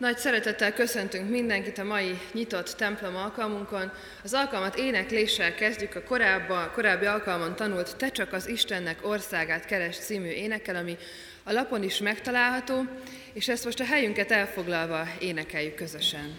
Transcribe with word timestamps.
Nagy 0.00 0.18
szeretettel 0.18 0.72
köszöntünk 0.72 1.30
mindenkit 1.30 1.78
a 1.78 1.84
mai 1.84 2.18
nyitott 2.32 2.74
templom 2.76 3.16
alkalmunkon. 3.16 3.92
Az 4.24 4.34
alkalmat 4.34 4.76
énekléssel 4.76 5.54
kezdjük 5.54 5.94
a 5.94 6.02
korábba, 6.02 6.70
korábbi 6.74 7.06
alkalmon 7.06 7.56
tanult 7.56 7.96
Te 7.96 8.10
csak 8.10 8.32
az 8.32 8.48
Istennek 8.48 8.98
országát 9.06 9.64
keres 9.64 9.98
című 9.98 10.28
énekel, 10.28 10.76
ami 10.76 10.96
a 11.44 11.52
lapon 11.52 11.82
is 11.82 11.98
megtalálható, 11.98 12.84
és 13.32 13.48
ezt 13.48 13.64
most 13.64 13.80
a 13.80 13.84
helyünket 13.84 14.30
elfoglalva 14.30 15.08
énekeljük 15.20 15.74
közösen. 15.74 16.36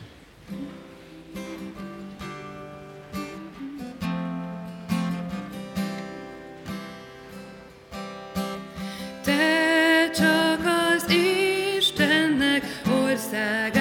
sag 13.31 13.76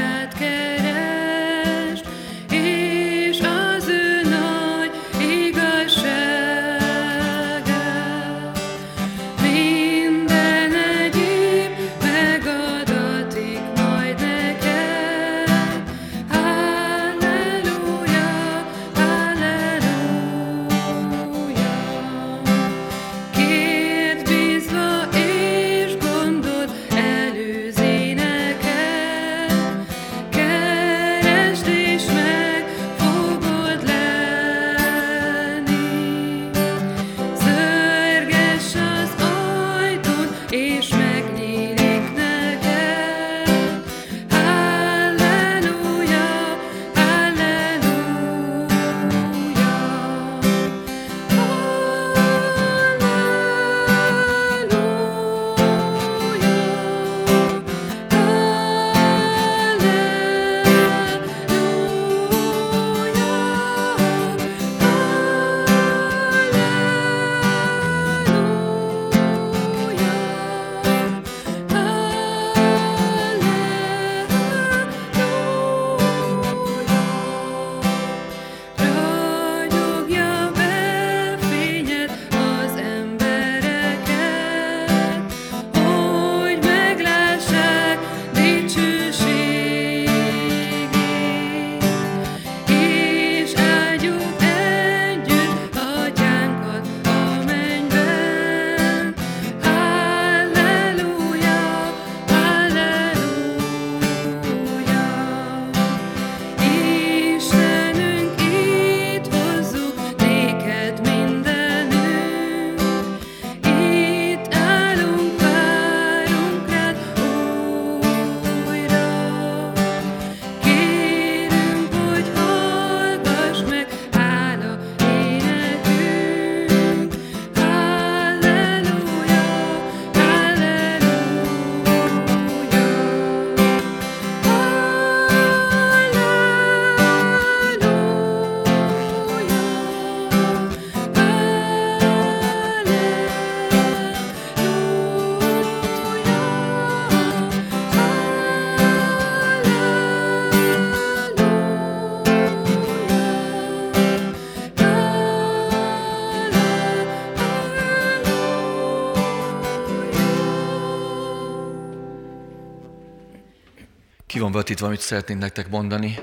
vetítve, 164.56 164.86
amit 164.86 165.00
szeretnénk 165.00 165.40
nektek 165.40 165.68
mondani, 165.68 166.18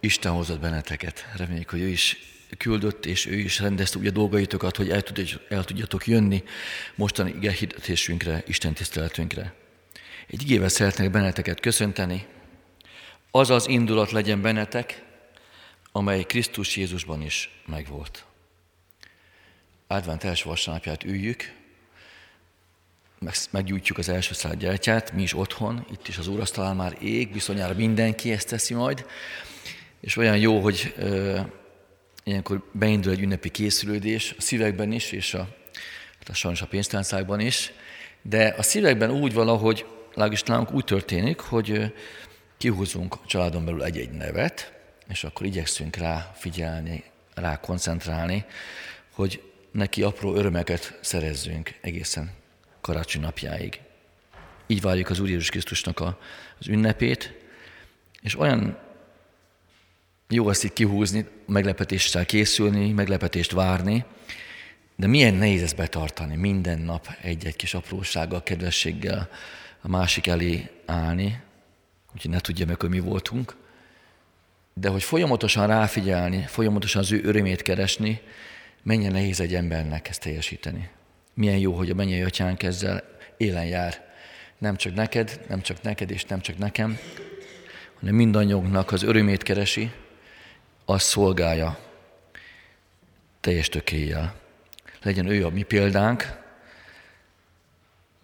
Isten 0.00 0.32
hozott 0.32 0.60
benneteket. 0.60 1.26
Reméljük, 1.36 1.70
hogy 1.70 1.80
ő 1.80 1.88
is 1.88 2.16
küldött, 2.58 3.06
és 3.06 3.26
ő 3.26 3.34
is 3.34 3.60
rendezte 3.60 3.98
úgy 3.98 4.06
a 4.06 4.10
dolgaitokat, 4.10 4.76
hogy 4.76 4.90
el, 4.90 5.02
tud, 5.02 5.40
el 5.48 5.64
tudjatok 5.64 6.06
jönni 6.06 6.42
mostani 6.94 7.34
ige 7.36 7.52
hirdetésünkre, 7.52 8.42
Isten 8.46 8.74
tiszteletünkre. 8.74 9.54
Egy 10.26 10.42
igével 10.42 10.68
szeretnék 10.68 11.10
benneteket 11.10 11.60
köszönteni. 11.60 12.26
Az 13.30 13.50
az 13.50 13.68
indulat 13.68 14.10
legyen 14.10 14.42
bennetek, 14.42 15.02
amely 15.92 16.22
Krisztus 16.22 16.76
Jézusban 16.76 17.22
is 17.22 17.50
megvolt. 17.66 18.24
Advent 19.86 20.24
első 20.24 20.48
vasárnapját 20.48 21.04
üljük, 21.04 21.52
meggyújtjuk 23.50 23.98
az 23.98 24.08
első 24.08 24.34
száll 24.34 24.54
gyertyát, 24.54 25.12
mi 25.12 25.22
is 25.22 25.34
otthon, 25.34 25.86
itt 25.92 26.08
is 26.08 26.18
az 26.18 26.28
úrasztalán 26.28 26.76
már 26.76 26.96
ég, 27.00 27.32
bizonyára 27.32 27.74
mindenki 27.74 28.32
ezt 28.32 28.48
teszi 28.48 28.74
majd, 28.74 29.06
és 30.00 30.16
olyan 30.16 30.38
jó, 30.38 30.60
hogy 30.60 30.94
e, 30.98 31.04
ilyenkor 32.24 32.62
beindul 32.72 33.12
egy 33.12 33.20
ünnepi 33.20 33.48
készülődés 33.48 34.34
a 34.38 34.40
szívekben 34.40 34.92
is, 34.92 35.12
és 35.12 35.34
a, 35.34 35.48
hát 36.18 36.28
a 36.28 36.34
sajnos 36.34 36.62
a 36.62 36.66
pénztárcákban 36.66 37.40
is, 37.40 37.72
de 38.22 38.54
a 38.58 38.62
szívekben 38.62 39.10
úgy 39.10 39.32
valahogy, 39.32 39.86
legalábbis 40.08 40.42
nálunk 40.42 40.72
úgy 40.72 40.84
történik, 40.84 41.40
hogy 41.40 41.92
kihúzunk 42.56 43.14
a 43.14 43.26
családon 43.26 43.64
belül 43.64 43.84
egy-egy 43.84 44.10
nevet, 44.10 44.72
és 45.08 45.24
akkor 45.24 45.46
igyekszünk 45.46 45.96
rá 45.96 46.32
figyelni, 46.34 47.04
rá 47.34 47.60
koncentrálni, 47.60 48.44
hogy 49.12 49.42
neki 49.70 50.02
apró 50.02 50.34
örömeket 50.34 50.98
szerezzünk 51.00 51.74
egészen 51.80 52.30
karácsony 52.86 53.20
napjáig. 53.20 53.80
Így 54.66 54.80
várjuk 54.80 55.10
az 55.10 55.20
Úr 55.20 55.28
Jézus 55.28 55.50
Krisztusnak 55.50 56.00
a, 56.00 56.18
az 56.58 56.68
ünnepét, 56.68 57.34
és 58.20 58.38
olyan 58.38 58.78
jó 60.28 60.50
ezt 60.50 60.64
itt 60.64 60.72
kihúzni, 60.72 61.26
meglepetéssel 61.46 62.26
készülni, 62.26 62.92
meglepetést 62.92 63.52
várni, 63.52 64.04
de 64.96 65.06
milyen 65.06 65.34
nehéz 65.34 65.62
ezt 65.62 65.76
betartani, 65.76 66.36
minden 66.36 66.78
nap 66.78 67.08
egy-egy 67.22 67.56
kis 67.56 67.74
aprósággal, 67.74 68.42
kedvességgel 68.42 69.28
a 69.80 69.88
másik 69.88 70.26
elé 70.26 70.70
állni, 70.86 71.42
úgyhogy 72.14 72.30
ne 72.30 72.40
tudja 72.40 72.66
meg, 72.66 72.80
hogy 72.80 72.90
mi 72.90 73.00
voltunk, 73.00 73.56
de 74.74 74.88
hogy 74.88 75.02
folyamatosan 75.02 75.66
ráfigyelni, 75.66 76.44
folyamatosan 76.46 77.02
az 77.02 77.12
ő 77.12 77.20
örömét 77.24 77.62
keresni, 77.62 78.20
mennyire 78.82 79.10
nehéz 79.10 79.40
egy 79.40 79.54
embernek 79.54 80.08
ezt 80.08 80.20
teljesíteni. 80.20 80.90
Milyen 81.36 81.58
jó, 81.58 81.72
hogy 81.72 81.90
a 81.90 81.94
mennyei 81.94 82.22
atyánk 82.22 82.62
ezzel 82.62 83.02
élen 83.36 83.66
jár. 83.66 84.04
Nem 84.58 84.76
csak 84.76 84.94
neked, 84.94 85.40
nem 85.48 85.60
csak 85.60 85.82
neked 85.82 86.10
és 86.10 86.24
nem 86.24 86.40
csak 86.40 86.58
nekem, 86.58 86.98
hanem 88.00 88.14
mindannyiunknak 88.14 88.92
az 88.92 89.02
örömét 89.02 89.42
keresi, 89.42 89.90
azt 90.84 91.06
szolgálja 91.06 91.78
teljes 93.40 93.68
tökéjel. 93.68 94.34
Legyen 95.02 95.26
ő 95.26 95.44
a 95.46 95.50
mi 95.50 95.62
példánk, 95.62 96.42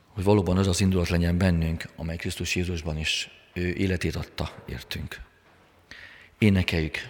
hogy 0.08 0.24
valóban 0.24 0.58
az 0.58 0.66
az 0.66 0.80
indulat 0.80 1.08
legyen 1.08 1.38
bennünk, 1.38 1.84
amely 1.96 2.16
Krisztus 2.16 2.56
Jézusban 2.56 2.98
is 2.98 3.30
ő 3.52 3.72
életét 3.74 4.16
adta 4.16 4.64
értünk. 4.68 5.20
Énekeljük 6.38 7.08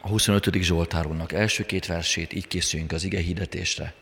a 0.00 0.08
25. 0.08 0.62
Zsoltárunknak 0.62 1.32
első 1.32 1.64
két 1.64 1.86
versét, 1.86 2.32
így 2.32 2.46
készüljünk 2.46 2.92
az 2.92 3.04
ige 3.04 3.20
hirdetésre. 3.20 3.94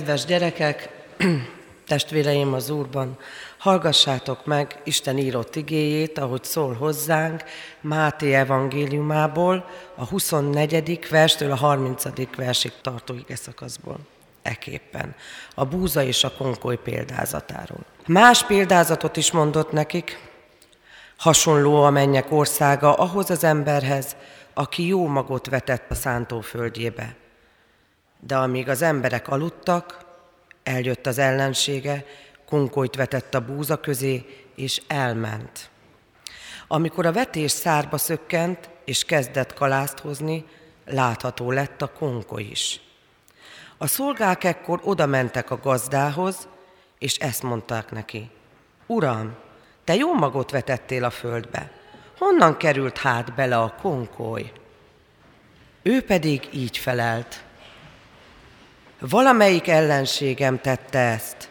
Kedves 0.00 0.24
gyerekek, 0.24 0.88
testvéreim 1.86 2.52
az 2.52 2.70
Úrban, 2.70 3.18
hallgassátok 3.58 4.46
meg 4.46 4.80
Isten 4.84 5.18
írott 5.18 5.56
igéjét, 5.56 6.18
ahogy 6.18 6.44
szól 6.44 6.74
hozzánk 6.74 7.44
Máté 7.80 8.34
evangéliumából, 8.34 9.68
a 9.94 10.04
24. 10.04 11.06
verstől 11.10 11.50
a 11.52 11.54
30. 11.54 12.04
versig 12.36 12.72
tartó 12.82 13.14
igeszakaszból. 13.14 13.98
Eképpen, 14.42 15.14
a 15.54 15.64
búza 15.64 16.02
és 16.02 16.24
a 16.24 16.32
konkoly 16.32 16.76
példázatáról. 16.76 17.84
Más 18.06 18.44
példázatot 18.44 19.16
is 19.16 19.30
mondott 19.30 19.72
nekik, 19.72 20.18
hasonló 21.16 21.82
a 21.82 21.90
mennyek 21.90 22.32
országa 22.32 22.94
ahhoz 22.94 23.30
az 23.30 23.44
emberhez, 23.44 24.16
aki 24.54 24.86
jó 24.86 25.06
magot 25.06 25.46
vetett 25.46 25.90
a 25.90 25.94
szántóföldjébe 25.94 27.19
de 28.20 28.36
amíg 28.36 28.68
az 28.68 28.82
emberek 28.82 29.28
aludtak, 29.28 30.04
eljött 30.62 31.06
az 31.06 31.18
ellensége, 31.18 32.04
konkolyt 32.46 32.94
vetett 32.94 33.34
a 33.34 33.44
búza 33.44 33.80
közé, 33.80 34.44
és 34.54 34.82
elment. 34.86 35.70
Amikor 36.68 37.06
a 37.06 37.12
vetés 37.12 37.50
szárba 37.50 37.98
szökkent, 37.98 38.70
és 38.84 39.04
kezdett 39.04 39.54
kalászt 39.54 39.98
hozni, 39.98 40.44
látható 40.86 41.50
lett 41.50 41.82
a 41.82 41.92
konkoly 41.92 42.42
is. 42.42 42.80
A 43.78 43.86
szolgák 43.86 44.44
ekkor 44.44 44.80
oda 44.84 45.06
mentek 45.06 45.50
a 45.50 45.58
gazdához, 45.62 46.48
és 46.98 47.16
ezt 47.16 47.42
mondták 47.42 47.90
neki. 47.90 48.30
Uram, 48.86 49.34
te 49.84 49.94
jó 49.94 50.14
magot 50.14 50.50
vetettél 50.50 51.04
a 51.04 51.10
földbe. 51.10 51.70
Honnan 52.18 52.56
került 52.56 52.98
hát 52.98 53.34
bele 53.34 53.58
a 53.58 53.74
konkoly? 53.80 54.52
Ő 55.82 56.02
pedig 56.02 56.48
így 56.52 56.76
felelt. 56.76 57.44
Valamelyik 59.08 59.68
ellenségem 59.68 60.60
tette 60.60 60.98
ezt. 60.98 61.48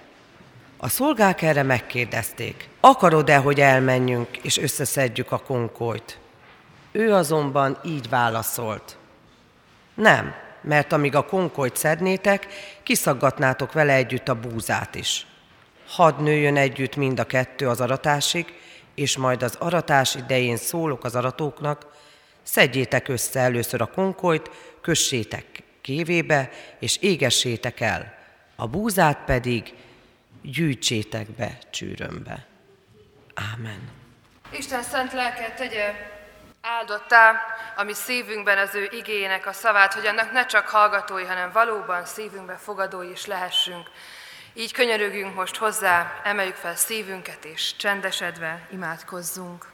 A 0.78 0.90
szolgák 0.90 1.42
erre 1.42 1.64
megkérdezték, 1.64 2.70
akarod-e, 2.80 3.38
hogy 3.38 3.60
elmenjünk 3.60 4.38
és 4.38 4.58
összeszedjük 4.58 5.32
a 5.32 5.38
konkolyt? 5.38 6.20
Ő 6.92 7.14
azonban 7.14 7.80
így 7.86 8.10
válaszolt. 8.10 8.98
Nem, 9.94 10.34
mert 10.62 10.94
amíg 10.94 11.16
a 11.16 11.26
konkolyt 11.26 11.76
szednétek, 11.76 12.48
kiszaggatnátok 12.84 13.74
vele 13.74 13.94
együtt 13.94 14.28
a 14.28 14.40
búzát 14.40 14.96
is. 14.96 15.28
Hadd 15.88 16.22
nőjön 16.22 16.58
együtt 16.58 16.96
mind 16.96 17.20
a 17.20 17.24
kettő 17.24 17.68
az 17.68 17.82
aratásig, 17.82 18.54
és 18.96 19.18
majd 19.18 19.44
az 19.44 19.56
aratás 19.60 20.16
idején 20.16 20.58
szólok 20.58 21.04
az 21.04 21.16
aratóknak, 21.16 21.86
szedjétek 22.44 23.08
össze 23.08 23.40
először 23.40 23.82
a 23.82 23.92
konkolyt, 23.96 24.52
kössétek 24.82 25.68
kévébe, 25.82 26.50
és 26.80 26.98
égessétek 26.98 27.80
el, 27.80 28.18
a 28.56 28.68
búzát 28.68 29.18
pedig 29.26 29.74
gyűjtsétek 30.42 31.32
be 31.32 31.58
csűrömbe. 31.70 32.46
Ámen. 33.34 33.90
Isten 34.52 34.84
szent 34.84 35.14
lelket 35.14 35.56
tegye 35.56 35.94
áldottá, 36.62 37.42
ami 37.76 37.94
szívünkben 37.94 38.58
az 38.58 38.76
ő 38.76 38.90
igényének 38.92 39.46
a 39.46 39.54
szavát, 39.54 39.94
hogy 39.94 40.06
annak 40.06 40.32
ne 40.32 40.46
csak 40.46 40.68
hallgatói, 40.68 41.26
hanem 41.26 41.52
valóban 41.52 42.06
szívünkbe 42.06 42.56
fogadói 42.56 43.12
is 43.12 43.26
lehessünk. 43.26 43.88
Így 44.54 44.74
könyörögünk 44.74 45.36
most 45.36 45.56
hozzá, 45.56 46.22
emeljük 46.24 46.56
fel 46.56 46.76
szívünket, 46.76 47.46
és 47.46 47.76
csendesedve 47.76 48.68
imádkozzunk. 48.72 49.72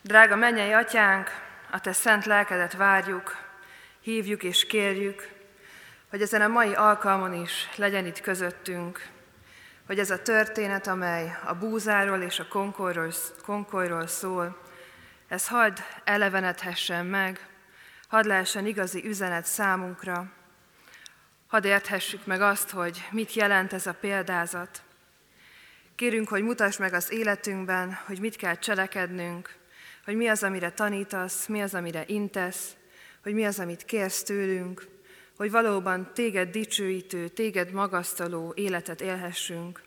Drága 0.00 0.36
mennyei 0.36 0.72
atyánk, 0.72 1.47
a 1.70 1.80
Te 1.80 1.92
szent 1.92 2.24
lelkedet 2.24 2.76
várjuk, 2.76 3.36
hívjuk 4.00 4.42
és 4.42 4.66
kérjük, 4.66 5.28
hogy 6.10 6.22
ezen 6.22 6.42
a 6.42 6.48
mai 6.48 6.74
alkalmon 6.74 7.34
is 7.34 7.68
legyen 7.76 8.06
itt 8.06 8.20
közöttünk, 8.20 9.06
hogy 9.86 9.98
ez 9.98 10.10
a 10.10 10.22
történet, 10.22 10.86
amely 10.86 11.38
a 11.44 11.54
búzáról 11.54 12.20
és 12.20 12.38
a 12.38 12.48
konkolyról, 12.48 13.12
konkolyról 13.44 14.06
szól, 14.06 14.62
ez 15.28 15.48
hadd 15.48 15.78
elevenedhessen 16.04 17.06
meg, 17.06 17.46
hadd 18.08 18.26
lehessen 18.26 18.66
igazi 18.66 19.06
üzenet 19.06 19.44
számunkra, 19.44 20.32
hadd 21.46 21.64
érthessük 21.64 22.26
meg 22.26 22.40
azt, 22.40 22.70
hogy 22.70 23.04
mit 23.10 23.32
jelent 23.32 23.72
ez 23.72 23.86
a 23.86 23.94
példázat. 23.94 24.82
Kérünk, 25.94 26.28
hogy 26.28 26.42
mutass 26.42 26.76
meg 26.76 26.92
az 26.92 27.12
életünkben, 27.12 27.98
hogy 28.06 28.20
mit 28.20 28.36
kell 28.36 28.58
cselekednünk, 28.58 29.56
hogy 30.08 30.16
mi 30.16 30.28
az, 30.28 30.42
amire 30.42 30.70
tanítasz, 30.70 31.46
mi 31.46 31.62
az, 31.62 31.74
amire 31.74 32.04
intesz, 32.06 32.76
hogy 33.22 33.34
mi 33.34 33.44
az, 33.44 33.58
amit 33.58 33.84
kérsz 33.84 34.22
tőlünk, 34.22 34.86
hogy 35.36 35.50
valóban 35.50 36.10
téged 36.14 36.50
dicsőítő, 36.50 37.28
téged 37.28 37.70
magasztaló 37.70 38.52
életet 38.56 39.00
élhessünk, 39.00 39.82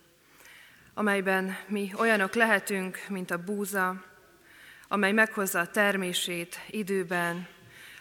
amelyben 0.94 1.58
mi 1.68 1.92
olyanok 1.98 2.34
lehetünk, 2.34 3.00
mint 3.10 3.32
a 3.32 3.44
búza, 3.44 4.04
amely 4.88 5.12
meghozza 5.12 5.60
a 5.60 5.68
termését 5.68 6.60
időben, 6.70 7.48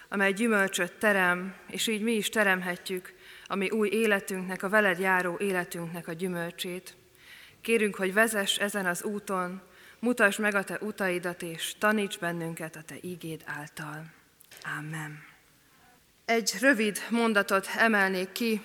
amely 0.09 0.33
gyümölcsöt 0.33 0.93
terem, 0.93 1.55
és 1.67 1.87
így 1.87 2.01
mi 2.01 2.11
is 2.11 2.29
teremhetjük 2.29 3.13
a 3.45 3.55
mi 3.55 3.69
új 3.69 3.89
életünknek, 3.89 4.63
a 4.63 4.69
veled 4.69 4.99
járó 4.99 5.37
életünknek 5.39 6.07
a 6.07 6.13
gyümölcsét. 6.13 6.95
Kérünk, 7.61 7.95
hogy 7.95 8.13
vezess 8.13 8.57
ezen 8.57 8.85
az 8.85 9.03
úton, 9.03 9.61
mutasd 10.01 10.39
meg 10.39 10.55
a 10.55 10.63
te 10.63 10.77
utaidat, 10.81 11.41
és 11.41 11.73
taníts 11.79 12.19
bennünket 12.19 12.75
a 12.75 12.81
te 12.81 12.95
ígéd 13.01 13.41
által. 13.45 14.05
Amen. 14.77 15.23
Egy 16.25 16.53
rövid 16.59 17.01
mondatot 17.09 17.69
emelnék 17.77 18.31
ki 18.31 18.61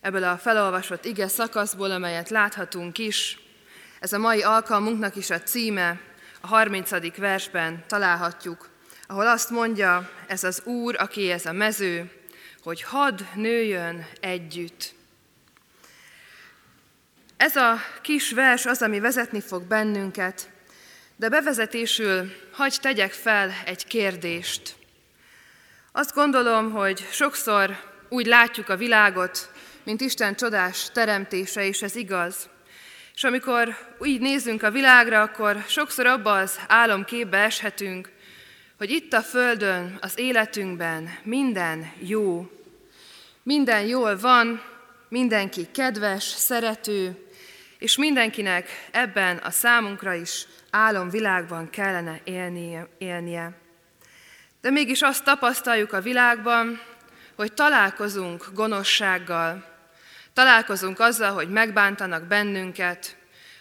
ebből 0.00 0.24
a 0.24 0.38
felolvasott 0.38 1.04
ige 1.04 1.28
szakaszból, 1.28 1.90
amelyet 1.90 2.28
láthatunk 2.28 2.98
is. 2.98 3.38
Ez 4.00 4.12
a 4.12 4.18
mai 4.18 4.42
alkalmunknak 4.42 5.16
is 5.16 5.30
a 5.30 5.40
címe, 5.40 6.00
a 6.40 6.46
30. 6.46 7.16
versben 7.16 7.84
találhatjuk, 7.86 8.68
ahol 9.06 9.26
azt 9.26 9.50
mondja 9.50 10.10
ez 10.26 10.44
az 10.44 10.62
Úr, 10.64 10.94
aki 10.98 11.30
ez 11.30 11.46
a 11.46 11.52
mező, 11.52 12.10
hogy 12.62 12.82
hadd 12.82 13.20
nőjön 13.34 14.06
együtt. 14.20 14.94
Ez 17.36 17.56
a 17.56 17.76
kis 18.02 18.32
vers 18.32 18.66
az, 18.66 18.82
ami 18.82 19.00
vezetni 19.00 19.40
fog 19.40 19.62
bennünket, 19.62 20.50
de 21.18 21.28
bevezetésül 21.28 22.32
hagy 22.52 22.74
tegyek 22.80 23.12
fel 23.12 23.50
egy 23.64 23.86
kérdést. 23.86 24.74
Azt 25.92 26.14
gondolom, 26.14 26.70
hogy 26.70 27.06
sokszor 27.10 27.76
úgy 28.08 28.26
látjuk 28.26 28.68
a 28.68 28.76
világot, 28.76 29.50
mint 29.84 30.00
Isten 30.00 30.34
csodás 30.34 30.90
teremtése, 30.92 31.64
és 31.64 31.82
ez 31.82 31.96
igaz. 31.96 32.48
És 33.14 33.24
amikor 33.24 33.76
így 34.02 34.20
nézünk 34.20 34.62
a 34.62 34.70
világra, 34.70 35.22
akkor 35.22 35.64
sokszor 35.66 36.06
abba 36.06 36.38
az 36.38 36.58
álomképbe 36.68 37.38
eshetünk, 37.38 38.10
hogy 38.76 38.90
itt 38.90 39.12
a 39.12 39.22
Földön, 39.22 39.98
az 40.00 40.18
életünkben 40.18 41.18
minden 41.22 41.92
jó. 41.98 42.50
Minden 43.42 43.86
jól 43.86 44.18
van, 44.18 44.62
mindenki 45.08 45.68
kedves, 45.72 46.22
szerető, 46.22 47.28
és 47.78 47.96
mindenkinek 47.96 48.88
ebben 48.90 49.36
a 49.36 49.50
számunkra 49.50 50.14
is 50.14 50.46
álomvilágban 50.70 51.70
kellene 51.70 52.20
élnie. 52.24 52.88
élnie. 52.98 53.52
De 54.60 54.70
mégis 54.70 55.02
azt 55.02 55.24
tapasztaljuk 55.24 55.92
a 55.92 56.00
világban, 56.00 56.80
hogy 57.36 57.52
találkozunk 57.52 58.46
gonoszsággal, 58.54 59.64
találkozunk 60.32 61.00
azzal, 61.00 61.32
hogy 61.32 61.50
megbántanak 61.50 62.22
bennünket, 62.22 63.16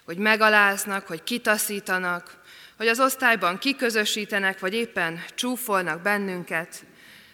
hogy 0.06 0.18
megaláznak, 0.18 1.08
hogy 1.08 1.24
kitaszítanak, 1.24 2.38
hogy 2.78 2.88
az 2.88 3.00
osztályban 3.00 3.58
kiközösítenek, 3.58 4.60
vagy 4.60 4.74
éppen 4.74 5.24
csúfolnak 5.36 6.02
bennünket. 6.02 6.86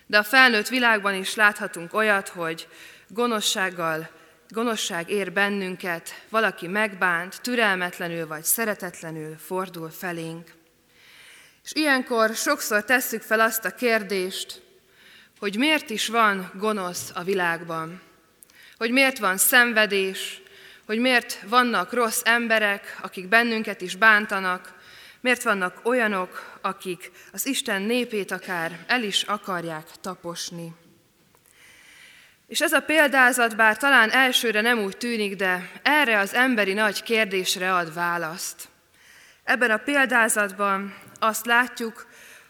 De 0.06 0.18
a 0.18 0.24
felnőtt 0.24 0.68
világban 0.68 1.14
is 1.14 1.36
láthatunk 1.36 1.94
olyat, 1.94 2.28
hogy 2.28 2.68
gonoszsággal, 3.08 4.10
gonoszság 4.54 5.10
ér 5.10 5.32
bennünket, 5.32 6.26
valaki 6.30 6.68
megbánt, 6.68 7.42
türelmetlenül 7.42 8.28
vagy 8.28 8.44
szeretetlenül 8.44 9.36
fordul 9.38 9.90
felénk. 9.90 10.52
És 11.64 11.72
ilyenkor 11.74 12.36
sokszor 12.36 12.84
tesszük 12.84 13.22
fel 13.22 13.40
azt 13.40 13.66
a 13.66 13.76
kérdést, 13.76 14.62
hogy 15.40 15.58
miért 15.58 15.90
is 15.90 16.08
van 16.08 16.52
gonosz 16.56 17.12
a 17.14 17.24
világban, 17.24 18.02
hogy 18.78 18.92
miért 18.92 19.18
van 19.18 19.38
szenvedés, 19.38 20.42
hogy 20.86 20.98
miért 21.00 21.40
vannak 21.48 21.94
rossz 21.94 22.22
emberek, 22.24 22.98
akik 23.02 23.28
bennünket 23.28 23.82
is 23.82 23.96
bántanak, 23.96 24.74
miért 25.22 25.44
vannak 25.44 25.80
olyanok, 25.84 26.60
akik 26.62 27.12
az 27.32 27.46
Isten 27.46 27.82
népét 27.82 28.32
akár 28.32 28.84
el 28.88 29.04
is 29.04 29.24
akarják 29.24 29.88
taposni. 30.02 30.83
És 32.54 32.62
ez 32.62 32.74
a 32.74 32.80
példázat, 32.80 33.56
bár 33.56 33.78
talán 33.78 34.12
elsőre 34.12 34.62
nem 34.62 34.80
úgy 34.80 34.98
tűnik, 34.98 35.36
de 35.36 35.72
erre 35.84 36.20
az 36.20 36.34
emberi 36.34 36.74
nagy 36.74 37.04
kérdésre 37.04 37.76
ad 37.76 37.94
választ. 37.94 38.68
Ebben 39.44 39.72
a 39.72 39.78
példázatban 39.78 40.96
azt 41.20 41.46
látjuk, 41.46 42.08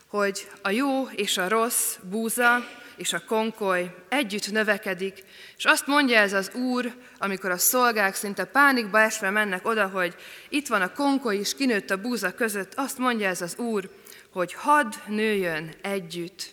hogy 0.08 0.48
a 0.62 0.70
jó 0.70 1.08
és 1.10 1.38
a 1.38 1.48
rossz 1.48 1.96
búza 2.10 2.68
és 2.96 3.14
a 3.14 3.26
konkoly 3.26 3.96
együtt 4.10 4.52
növekedik, 4.52 5.24
és 5.58 5.66
azt 5.66 5.88
mondja 5.88 6.20
ez 6.20 6.34
az 6.34 6.52
úr, 6.54 6.94
amikor 7.18 7.52
a 7.52 7.58
szolgák 7.58 8.16
szinte 8.16 8.46
pánikba 8.46 9.00
esve 9.00 9.30
mennek 9.30 9.68
oda, 9.68 9.88
hogy 9.88 10.16
itt 10.50 10.68
van 10.68 10.82
a 10.82 10.94
konkoly 10.94 11.36
is, 11.36 11.56
kinőtt 11.56 11.90
a 11.90 12.02
búza 12.02 12.34
között, 12.34 12.74
azt 12.76 12.98
mondja 12.98 13.28
ez 13.28 13.42
az 13.42 13.58
úr, 13.58 13.90
hogy 14.32 14.54
hadd 14.54 14.94
nőjön 15.08 15.74
együtt. 15.82 16.52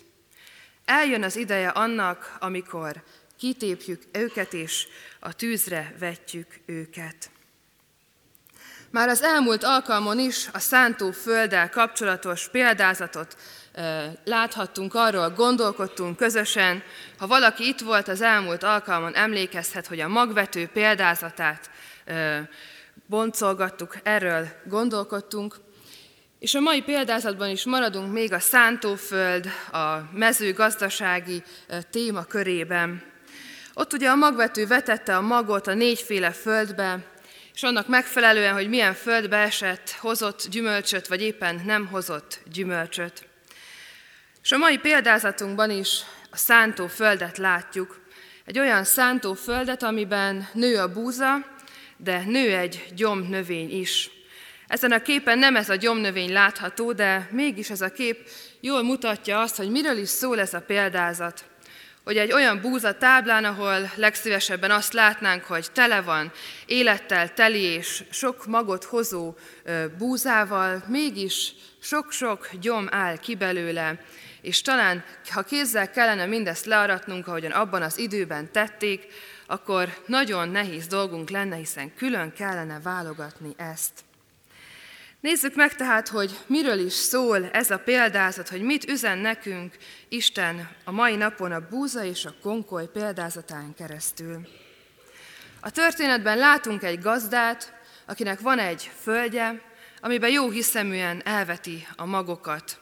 Eljön 0.85 1.23
az 1.23 1.37
ideje 1.37 1.69
annak, 1.69 2.37
amikor 2.41 3.03
kitépjük 3.41 4.03
őket, 4.13 4.53
és 4.53 4.87
a 5.21 5.33
tűzre 5.33 5.95
vetjük 5.99 6.47
őket. 6.67 7.31
Már 8.91 9.09
az 9.09 9.23
elmúlt 9.23 9.65
alkalmon 9.65 10.19
is 10.19 10.49
a 10.53 10.59
szántó 10.59 11.11
földdel 11.11 11.69
kapcsolatos 11.69 12.49
példázatot 12.49 13.37
láthattunk 14.25 14.95
arról, 14.95 15.31
gondolkodtunk 15.31 16.17
közösen. 16.17 16.83
Ha 17.19 17.27
valaki 17.27 17.67
itt 17.67 17.81
volt 17.81 18.09
az 18.09 18.21
elmúlt 18.21 18.63
alkalmon, 18.63 19.15
emlékezhet, 19.15 19.87
hogy 19.87 20.01
a 20.01 20.09
magvető 20.09 20.67
példázatát 20.67 21.71
boncolgattuk, 23.07 23.97
erről 24.03 24.49
gondolkodtunk. 24.65 25.57
És 26.39 26.55
a 26.55 26.61
mai 26.61 26.83
példázatban 26.83 27.51
is 27.51 27.65
maradunk 27.65 28.13
még 28.13 28.33
a 28.33 28.41
szántóföld, 28.41 29.47
a 29.73 29.97
mezőgazdasági 30.13 31.43
téma 31.91 32.25
körében. 32.25 33.10
Ott 33.75 33.93
ugye 33.93 34.09
a 34.09 34.15
magvető 34.15 34.67
vetette 34.67 35.17
a 35.17 35.21
magot 35.21 35.67
a 35.67 35.75
négyféle 35.75 36.31
földbe, 36.31 36.99
és 37.55 37.63
annak 37.63 37.89
megfelelően, 37.89 38.53
hogy 38.53 38.69
milyen 38.69 38.95
földbe 38.95 39.37
esett, 39.37 39.91
hozott 39.91 40.47
gyümölcsöt, 40.51 41.07
vagy 41.07 41.23
éppen 41.23 41.63
nem 41.65 41.87
hozott 41.87 42.41
gyümölcsöt. 42.53 43.29
És 44.43 44.53
a 44.53 44.59
mai 44.59 44.79
példázatunkban 44.79 45.71
is 45.71 46.01
a 46.31 46.37
szántó 46.37 46.87
földet 46.87 47.39
látjuk. 47.39 48.01
Egy 48.45 48.59
olyan 48.59 48.85
szántó 48.85 49.35
földet, 49.35 49.83
amiben 49.83 50.49
nő 50.53 50.79
a 50.79 50.93
búza, 50.93 51.47
de 51.97 52.23
nő 52.27 52.57
egy 52.57 52.85
gyomnövény 52.95 53.81
is. 53.81 54.11
Ezen 54.67 54.93
a 54.93 55.03
képen 55.03 55.39
nem 55.39 55.57
ez 55.57 55.69
a 55.69 55.75
gyomnövény 55.75 56.33
látható, 56.33 56.93
de 56.93 57.29
mégis 57.31 57.71
ez 57.71 57.81
a 57.81 57.93
kép 57.93 58.29
jól 58.61 58.83
mutatja 58.83 59.41
azt, 59.41 59.57
hogy 59.57 59.71
miről 59.71 59.97
is 59.97 60.09
szól 60.09 60.41
ez 60.41 60.55
a 60.55 60.61
példázat 60.61 61.50
hogy 62.11 62.19
egy 62.19 62.33
olyan 62.33 62.61
búza 62.61 62.93
táblán, 62.93 63.45
ahol 63.45 63.91
legszívesebben 63.95 64.71
azt 64.71 64.93
látnánk, 64.93 65.45
hogy 65.45 65.67
tele 65.73 66.01
van 66.01 66.33
élettel 66.67 67.35
teli 67.35 67.61
és 67.61 68.05
sok 68.11 68.47
magot 68.47 68.85
hozó 68.85 69.35
búzával, 69.99 70.85
mégis 70.87 71.53
sok-sok 71.81 72.49
gyom 72.61 72.87
áll 72.91 73.17
ki 73.19 73.35
belőle, 73.35 74.01
és 74.41 74.61
talán, 74.61 75.05
ha 75.31 75.43
kézzel 75.43 75.91
kellene 75.91 76.27
mindezt 76.27 76.65
learatnunk, 76.65 77.27
ahogyan 77.27 77.53
abban 77.53 77.83
az 77.83 77.99
időben 77.99 78.53
tették, 78.53 79.07
akkor 79.47 79.89
nagyon 80.07 80.49
nehéz 80.49 80.87
dolgunk 80.87 81.31
lenne, 81.31 81.57
hiszen 81.57 81.95
külön 81.95 82.33
kellene 82.33 82.81
válogatni 82.83 83.55
ezt. 83.57 84.10
Nézzük 85.21 85.55
meg 85.55 85.75
tehát, 85.77 86.09
hogy 86.09 86.39
miről 86.47 86.79
is 86.79 86.93
szól 86.93 87.51
ez 87.51 87.71
a 87.71 87.79
példázat, 87.79 88.49
hogy 88.49 88.63
mit 88.63 88.89
üzen 88.89 89.19
nekünk 89.19 89.77
Isten 90.09 90.71
a 90.85 90.91
mai 90.91 91.17
napon 91.17 91.53
a 91.53 91.69
búza 91.69 92.05
és 92.05 92.25
a 92.25 92.35
konkoly 92.43 92.87
példázatán 92.93 93.75
keresztül. 93.75 94.49
A 95.61 95.71
történetben 95.71 96.39
látunk 96.39 96.83
egy 96.83 97.01
gazdát, 97.01 97.73
akinek 98.07 98.41
van 98.41 98.59
egy 98.59 98.91
földje, 99.03 99.61
amiben 100.01 100.31
jó 100.31 100.51
hiszeműen 100.51 101.23
elveti 101.25 101.87
a 101.97 102.05
magokat. 102.05 102.79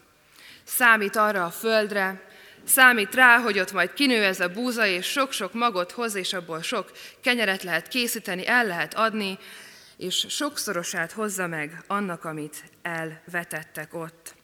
Számít 0.65 1.17
arra 1.17 1.45
a 1.45 1.51
földre, 1.51 2.23
számít 2.65 3.15
rá, 3.15 3.39
hogy 3.39 3.59
ott 3.59 3.73
majd 3.73 3.93
kinő 3.93 4.25
ez 4.25 4.41
a 4.41 4.49
búza, 4.49 4.87
és 4.87 5.07
sok-sok 5.07 5.53
magot 5.53 5.93
hoz, 5.93 6.15
és 6.15 6.33
abból 6.33 6.63
sok 6.63 6.93
kenyeret 7.21 7.63
lehet 7.63 7.89
készíteni, 7.89 8.47
el 8.47 8.67
lehet 8.67 8.95
adni, 8.95 9.39
és 9.99 10.27
sokszorosát 10.29 11.13
hozza 11.13 11.47
meg 11.47 11.85
annak, 11.87 12.25
amit 12.25 12.65
elvetettek 12.83 13.95
ott. 13.95 14.35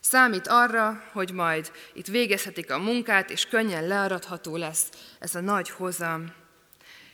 Számít 0.00 0.46
arra, 0.46 1.04
hogy 1.12 1.32
majd 1.32 1.72
itt 1.92 2.06
végezhetik 2.06 2.70
a 2.70 2.78
munkát, 2.78 3.30
és 3.30 3.46
könnyen 3.46 3.86
learadható 3.86 4.56
lesz 4.56 4.88
ez 5.18 5.34
a 5.34 5.40
nagy 5.40 5.70
hozam. 5.70 6.32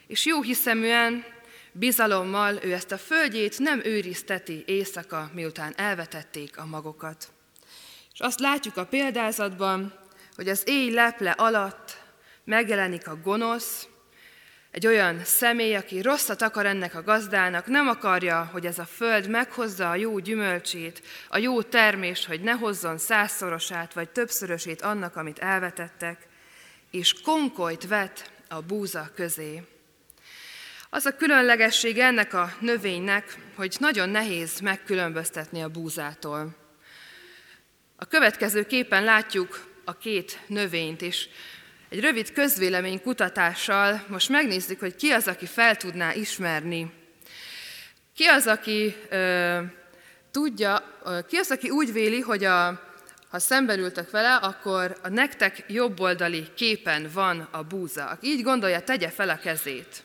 És 0.07 0.27
jó 0.27 0.43
hiszeműen, 0.43 1.25
bizalommal 1.73 2.59
ő 2.63 2.73
ezt 2.73 2.93
a 2.93 2.99
földjét 2.99 3.59
nem 3.59 3.81
őrizteti 3.85 4.63
éjszaka, 4.67 5.31
miután 5.35 5.73
elvetették 5.77 6.59
a 6.59 6.67
magokat. 6.67 7.29
És 8.13 8.21
azt 8.21 8.41
látjuk 8.41 8.77
a 8.77 8.87
példázatban, 8.87 9.99
hogy 10.37 10.49
az 10.49 10.63
éj 10.67 10.91
leple 10.91 11.31
alatt 11.31 12.03
megjelenik 12.45 13.09
a 13.09 13.21
gonosz, 13.23 13.89
egy 14.77 14.87
olyan 14.87 15.25
személy, 15.25 15.75
aki 15.75 16.01
rosszat 16.01 16.43
akar 16.43 16.67
ennek 16.67 16.95
a 16.95 17.03
gazdának, 17.03 17.67
nem 17.67 17.89
akarja, 17.89 18.49
hogy 18.53 18.67
ez 18.67 18.79
a 18.79 18.85
föld 18.85 19.29
meghozza 19.29 19.91
a 19.91 19.95
jó 19.95 20.19
gyümölcsét, 20.19 21.03
a 21.29 21.39
jó 21.39 21.63
termést, 21.63 22.27
hogy 22.27 22.41
ne 22.41 22.53
hozzon 22.53 22.99
százszorosát 22.99 23.93
vagy 23.93 24.09
többszörösét 24.09 24.83
annak, 24.83 25.17
amit 25.17 25.39
elvetettek, 25.39 26.27
és 26.91 27.15
konkolyt 27.23 27.87
vet 27.87 28.31
a 28.49 28.61
búza 28.61 29.11
közé. 29.15 29.63
Az 30.91 31.07
a 31.07 31.17
különlegesség 31.17 31.99
ennek 31.99 32.35
a 32.35 32.53
növénynek, 32.61 33.37
hogy 33.55 33.77
nagyon 33.79 34.09
nehéz 34.09 34.61
megkülönböztetni 34.61 35.63
a 35.63 35.69
búzától. 35.69 36.57
A 37.97 38.05
következő 38.05 38.67
képen 38.67 39.05
látjuk 39.05 39.67
a 39.85 39.97
két 39.97 40.41
növényt, 40.47 41.03
és 41.03 41.29
egy 41.89 42.01
rövid 42.01 42.33
közvélemény 42.33 43.03
kutatással 43.03 44.05
most 44.09 44.29
megnézzük, 44.29 44.81
hogy 44.81 44.97
ki 44.97 45.11
az, 45.11 45.29
aki 45.29 45.47
fel 45.47 45.77
tudná 45.77 46.15
ismerni. 46.15 46.93
Ki 48.15 48.25
az, 48.25 48.47
aki 48.47 48.97
ö, 49.09 49.61
tudja, 50.31 50.83
ö, 51.05 51.19
ki 51.29 51.37
az, 51.37 51.51
aki 51.51 51.71
úgy 51.71 51.93
véli, 51.93 52.21
hogy 52.21 52.45
a, 52.45 52.81
ha 53.31 53.39
szembeültek 53.39 54.11
vele, 54.11 54.35
akkor 54.35 54.97
a 55.03 55.09
nektek 55.09 55.65
jobboldali 55.69 56.47
képen 56.55 57.11
van 57.13 57.49
a 57.51 57.63
búza. 57.63 58.07
Aki 58.07 58.27
így 58.27 58.43
gondolja, 58.43 58.81
tegye 58.81 59.11
fel 59.11 59.29
a 59.29 59.39
kezét. 59.39 60.05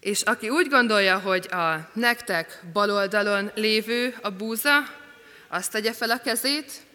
És 0.00 0.22
aki 0.22 0.48
úgy 0.48 0.68
gondolja, 0.68 1.18
hogy 1.18 1.46
a 1.50 1.90
nektek 1.92 2.62
baloldalon 2.72 3.50
lévő 3.54 4.16
a 4.22 4.30
búza, 4.30 4.82
azt 5.48 5.72
tegye 5.72 5.92
fel 5.92 6.10
a 6.10 6.20
kezét. 6.20 6.88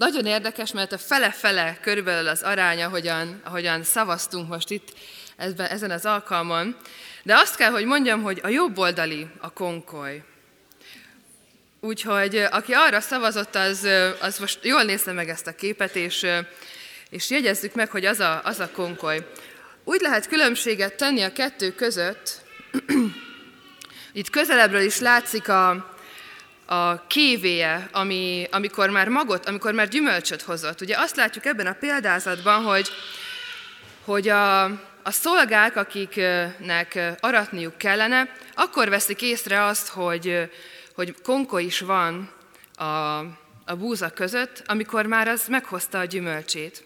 Nagyon 0.00 0.26
érdekes, 0.26 0.72
mert 0.72 0.92
a 0.92 0.98
fele-fele 0.98 1.78
körülbelül 1.82 2.28
az 2.28 2.42
aránya, 2.42 2.86
ahogyan, 2.86 3.40
ahogyan 3.44 3.82
szavaztunk 3.82 4.48
most 4.48 4.70
itt 4.70 4.92
ezben, 5.36 5.66
ezen 5.66 5.90
az 5.90 6.04
alkalmon. 6.04 6.76
De 7.22 7.34
azt 7.34 7.56
kell, 7.56 7.70
hogy 7.70 7.84
mondjam, 7.84 8.22
hogy 8.22 8.40
a 8.42 8.48
jobb 8.48 8.78
oldali 8.78 9.26
a 9.38 9.52
konkoly. 9.52 10.22
Úgyhogy 11.80 12.36
aki 12.36 12.72
arra 12.72 13.00
szavazott, 13.00 13.54
az, 13.54 13.88
az 14.20 14.38
most 14.38 14.64
jól 14.64 14.82
nézze 14.82 15.12
meg 15.12 15.28
ezt 15.28 15.46
a 15.46 15.54
képet, 15.54 15.96
és, 15.96 16.26
és 17.10 17.30
jegyezzük 17.30 17.74
meg, 17.74 17.90
hogy 17.90 18.04
az 18.04 18.20
a, 18.20 18.40
az 18.44 18.60
a 18.60 18.70
konkoly. 18.70 19.26
Úgy 19.84 20.00
lehet 20.00 20.28
különbséget 20.28 20.96
tenni 20.96 21.22
a 21.22 21.32
kettő 21.32 21.74
között, 21.74 22.40
itt 24.12 24.30
közelebbről 24.30 24.82
is 24.82 24.98
látszik 24.98 25.48
a, 25.48 25.94
a 26.72 27.06
kévéje, 27.06 27.88
ami, 27.92 28.46
amikor 28.50 28.90
már 28.90 29.08
magot, 29.08 29.46
amikor 29.46 29.72
már 29.72 29.88
gyümölcsöt 29.88 30.42
hozott. 30.42 30.80
Ugye 30.80 30.98
azt 30.98 31.16
látjuk 31.16 31.44
ebben 31.44 31.66
a 31.66 31.76
példázatban, 31.80 32.62
hogy, 32.62 32.88
hogy 34.04 34.28
a, 34.28 34.64
a 35.02 35.10
szolgák, 35.10 35.76
akiknek 35.76 37.16
aratniuk 37.20 37.78
kellene, 37.78 38.28
akkor 38.54 38.88
veszik 38.88 39.22
észre 39.22 39.64
azt, 39.64 39.88
hogy, 39.88 40.50
hogy 40.94 41.14
konko 41.22 41.58
is 41.58 41.80
van 41.80 42.30
a, 42.74 42.84
a 43.64 43.76
búza 43.78 44.10
között, 44.10 44.62
amikor 44.66 45.06
már 45.06 45.28
az 45.28 45.46
meghozta 45.48 45.98
a 45.98 46.04
gyümölcsét. 46.04 46.84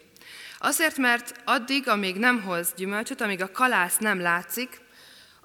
Azért, 0.59 0.97
mert 0.97 1.41
addig, 1.43 1.87
amíg 1.87 2.15
nem 2.15 2.41
hoz 2.41 2.73
gyümölcsöt, 2.75 3.21
amíg 3.21 3.41
a 3.41 3.51
kalász 3.51 3.97
nem 3.97 4.21
látszik, 4.21 4.83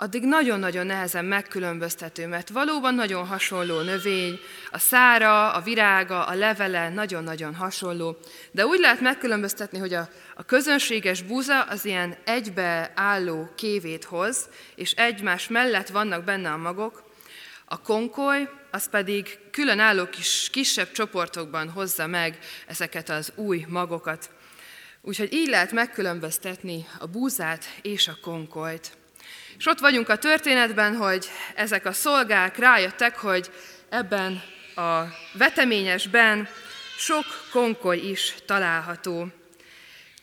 addig 0.00 0.24
nagyon-nagyon 0.24 0.86
nehezen 0.86 1.24
megkülönböztető, 1.24 2.26
mert 2.26 2.48
valóban 2.48 2.94
nagyon 2.94 3.26
hasonló 3.26 3.80
növény, 3.80 4.38
a 4.70 4.78
szára, 4.78 5.52
a 5.52 5.60
virága, 5.60 6.24
a 6.24 6.34
levele 6.34 6.88
nagyon-nagyon 6.88 7.54
hasonló, 7.54 8.16
de 8.50 8.66
úgy 8.66 8.78
lehet 8.78 9.00
megkülönböztetni, 9.00 9.78
hogy 9.78 9.94
a, 9.94 10.08
a 10.34 10.42
közönséges 10.42 11.22
búza 11.22 11.62
az 11.62 11.84
ilyen 11.84 12.16
egybe 12.24 12.92
álló 12.94 13.48
kévét 13.56 14.04
hoz, 14.04 14.48
és 14.74 14.92
egymás 14.92 15.48
mellett 15.48 15.88
vannak 15.88 16.24
benne 16.24 16.50
a 16.50 16.56
magok, 16.56 17.02
a 17.64 17.80
konkoly 17.80 18.48
az 18.70 18.88
pedig 18.88 19.38
különálló 19.50 20.06
kis, 20.06 20.48
kisebb 20.52 20.90
csoportokban 20.92 21.70
hozza 21.70 22.06
meg 22.06 22.38
ezeket 22.66 23.08
az 23.08 23.32
új 23.34 23.64
magokat. 23.68 24.30
Úgyhogy 25.02 25.32
így 25.32 25.48
lehet 25.48 25.72
megkülönböztetni 25.72 26.86
a 26.98 27.06
búzát 27.06 27.64
és 27.82 28.08
a 28.08 28.16
konkolyt. 28.22 28.98
És 29.60 29.66
ott 29.66 29.78
vagyunk 29.78 30.08
a 30.08 30.16
történetben, 30.16 30.96
hogy 30.96 31.30
ezek 31.54 31.86
a 31.86 31.92
szolgák 31.92 32.56
rájöttek, 32.56 33.16
hogy 33.16 33.50
ebben 33.88 34.42
a 34.74 35.00
veteményesben 35.32 36.48
sok 36.96 37.24
konkoly 37.52 37.96
is 37.96 38.34
található. 38.46 39.26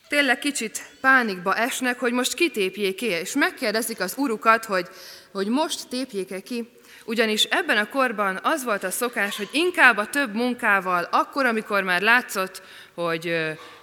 Tényleg 0.08 0.38
kicsit 0.38 0.82
pánikba 1.00 1.56
esnek, 1.56 1.98
hogy 1.98 2.12
most 2.12 2.34
kitépjék 2.34 2.96
ki, 2.96 3.06
és 3.06 3.34
megkérdezik 3.34 4.00
az 4.00 4.14
urukat, 4.16 4.64
hogy, 4.64 4.88
hogy 5.32 5.48
most 5.48 5.88
tépjék-e 5.88 6.40
ki, 6.40 6.68
ugyanis 7.04 7.44
ebben 7.44 7.76
a 7.76 7.88
korban 7.88 8.38
az 8.42 8.64
volt 8.64 8.84
a 8.84 8.90
szokás, 8.90 9.36
hogy 9.36 9.48
inkább 9.52 9.96
a 9.96 10.06
több 10.06 10.34
munkával, 10.34 11.08
akkor, 11.10 11.46
amikor 11.46 11.82
már 11.82 12.00
látszott, 12.00 12.62
hogy 12.94 13.26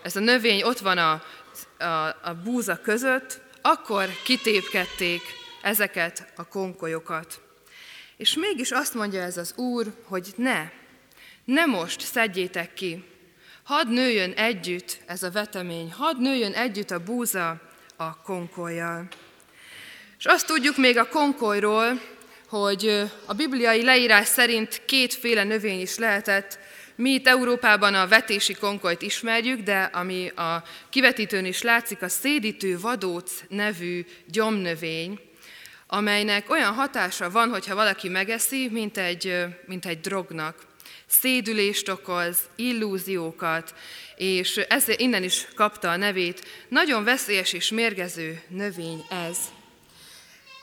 ez 0.04 0.16
a 0.16 0.20
növény 0.20 0.64
ott 0.64 0.80
van 0.80 0.98
a, 0.98 1.24
a, 1.84 2.08
a 2.24 2.34
búza 2.44 2.80
között, 2.84 3.40
akkor 3.62 4.06
kitépkedték 4.24 5.44
ezeket 5.66 6.32
a 6.36 6.48
konkolyokat. 6.48 7.42
És 8.18 8.36
mégis 8.36 8.72
azt 8.72 8.94
mondja 8.94 9.22
ez 9.22 9.38
az 9.38 9.54
Úr, 9.56 9.94
hogy 10.04 10.34
ne, 10.36 10.70
ne 11.46 11.66
most 11.66 12.02
szedjétek 12.02 12.74
ki, 12.74 13.04
hadd 13.64 13.88
nőjön 13.88 14.32
együtt 14.32 14.98
ez 15.06 15.24
a 15.24 15.32
vetemény, 15.32 15.92
hadd 15.92 16.18
nőjön 16.18 16.54
együtt 16.54 16.92
a 16.92 17.04
búza 17.04 17.62
a 17.96 18.22
konkolyjal. 18.22 19.08
És 20.18 20.26
azt 20.26 20.48
tudjuk 20.48 20.78
még 20.78 20.98
a 20.98 21.10
konkolyról, 21.10 22.02
hogy 22.48 23.12
a 23.26 23.34
bibliai 23.34 23.84
leírás 23.84 24.28
szerint 24.28 24.82
kétféle 24.86 25.44
növény 25.44 25.82
is 25.82 25.98
lehetett. 25.98 26.60
Mi 26.96 27.10
itt 27.10 27.28
Európában 27.28 27.94
a 27.94 28.08
vetési 28.08 28.54
konkolyt 28.54 29.02
ismerjük, 29.02 29.60
de 29.60 29.82
ami 29.82 30.28
a 30.28 30.64
kivetítőn 30.90 31.46
is 31.46 31.62
látszik, 31.62 32.02
a 32.02 32.10
szédítő 32.10 32.80
vadóc 32.80 33.44
nevű 33.50 34.06
gyomnövény, 34.26 35.20
amelynek 35.88 36.50
olyan 36.50 36.74
hatása 36.74 37.30
van, 37.30 37.50
hogyha 37.50 37.76
valaki 37.76 38.10
megeszi, 38.10 38.70
mint 38.72 38.98
egy, 38.98 39.46
mint 39.66 39.86
egy 39.86 40.00
drognak. 40.00 40.56
Szédülést 41.08 41.90
okoz, 41.90 42.38
illúziókat, 42.56 43.74
és 44.16 44.58
ezért 44.58 45.00
innen 45.00 45.24
is 45.24 45.48
kapta 45.56 45.92
a 45.92 45.96
nevét. 45.96 46.48
Nagyon 46.68 47.04
veszélyes 47.04 47.54
és 47.54 47.70
mérgező 47.70 48.42
növény 48.48 49.06
ez. 49.30 49.38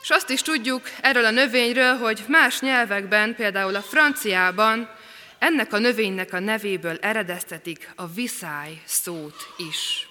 És 0.01 0.09
azt 0.09 0.29
is 0.29 0.41
tudjuk 0.41 0.81
erről 1.01 1.25
a 1.25 1.31
növényről, 1.31 1.95
hogy 1.97 2.23
más 2.27 2.59
nyelvekben, 2.59 3.35
például 3.35 3.75
a 3.75 3.81
franciában, 3.81 4.89
ennek 5.39 5.73
a 5.73 5.77
növénynek 5.77 6.33
a 6.33 6.39
nevéből 6.39 6.97
eredeztetik 7.01 7.91
a 7.95 8.07
viszály 8.07 8.81
szót 8.85 9.53
is. 9.69 10.07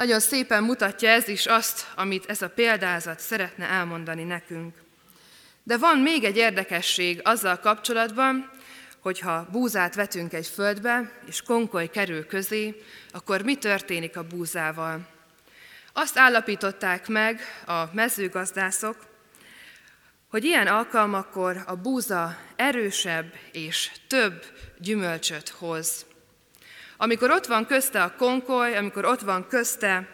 Nagyon 0.00 0.20
szépen 0.20 0.62
mutatja 0.62 1.08
ez 1.08 1.28
is 1.28 1.46
azt, 1.46 1.86
amit 1.94 2.26
ez 2.26 2.42
a 2.42 2.48
példázat 2.48 3.20
szeretne 3.20 3.66
elmondani 3.66 4.22
nekünk. 4.22 4.74
De 5.62 5.76
van 5.76 5.98
még 5.98 6.24
egy 6.24 6.36
érdekesség 6.36 7.20
azzal 7.24 7.58
kapcsolatban, 7.58 8.50
hogyha 9.00 9.48
búzát 9.50 9.94
vetünk 9.94 10.32
egy 10.32 10.46
földbe, 10.46 11.12
és 11.26 11.42
konkoly 11.42 11.88
kerül 11.88 12.26
közé, 12.26 12.82
akkor 13.10 13.42
mi 13.42 13.54
történik 13.54 14.16
a 14.16 14.26
búzával? 14.26 15.08
Azt 15.92 16.18
állapították 16.18 17.08
meg 17.08 17.40
a 17.66 17.84
mezőgazdászok, 17.92 18.96
hogy 20.30 20.44
ilyen 20.44 20.66
alkalmakkor 20.66 21.62
a 21.66 21.74
búza 21.74 22.36
erősebb 22.56 23.32
és 23.52 23.90
több 24.06 24.44
gyümölcsöt 24.78 25.48
hoz. 25.48 26.06
Amikor 27.02 27.30
ott 27.30 27.46
van 27.46 27.66
közte 27.66 28.02
a 28.02 28.14
konkoly, 28.16 28.76
amikor 28.76 29.04
ott 29.04 29.20
van 29.20 29.46
közte 29.48 30.08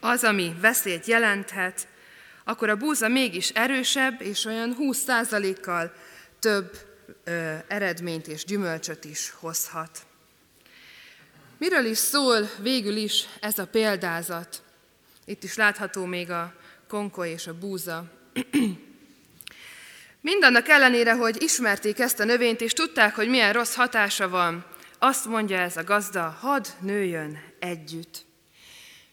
az, 0.00 0.24
ami 0.24 0.54
veszélyt 0.60 1.06
jelenthet, 1.06 1.88
akkor 2.44 2.68
a 2.68 2.76
búza 2.76 3.08
mégis 3.08 3.48
erősebb, 3.48 4.20
és 4.20 4.44
olyan 4.44 4.76
20%-kal 4.78 5.92
több 6.38 6.78
ö, 7.24 7.54
eredményt 7.68 8.26
és 8.26 8.44
gyümölcsöt 8.44 9.04
is 9.04 9.32
hozhat. 9.36 9.98
Miről 11.58 11.84
is 11.84 11.98
szól 11.98 12.50
végül 12.58 12.96
is 12.96 13.24
ez 13.40 13.58
a 13.58 13.66
példázat? 13.66 14.62
Itt 15.24 15.42
is 15.42 15.56
látható 15.56 16.04
még 16.04 16.30
a 16.30 16.54
konkoly 16.88 17.28
és 17.28 17.46
a 17.46 17.58
búza. 17.58 18.04
Mindannak 20.20 20.68
ellenére, 20.68 21.14
hogy 21.14 21.42
ismerték 21.42 21.98
ezt 21.98 22.20
a 22.20 22.24
növényt, 22.24 22.60
és 22.60 22.72
tudták, 22.72 23.14
hogy 23.14 23.28
milyen 23.28 23.52
rossz 23.52 23.74
hatása 23.74 24.28
van, 24.28 24.78
azt 25.02 25.26
mondja 25.26 25.58
ez 25.58 25.76
a 25.76 25.84
gazda, 25.84 26.36
hadd 26.40 26.64
nőjön 26.80 27.38
együtt. 27.58 28.24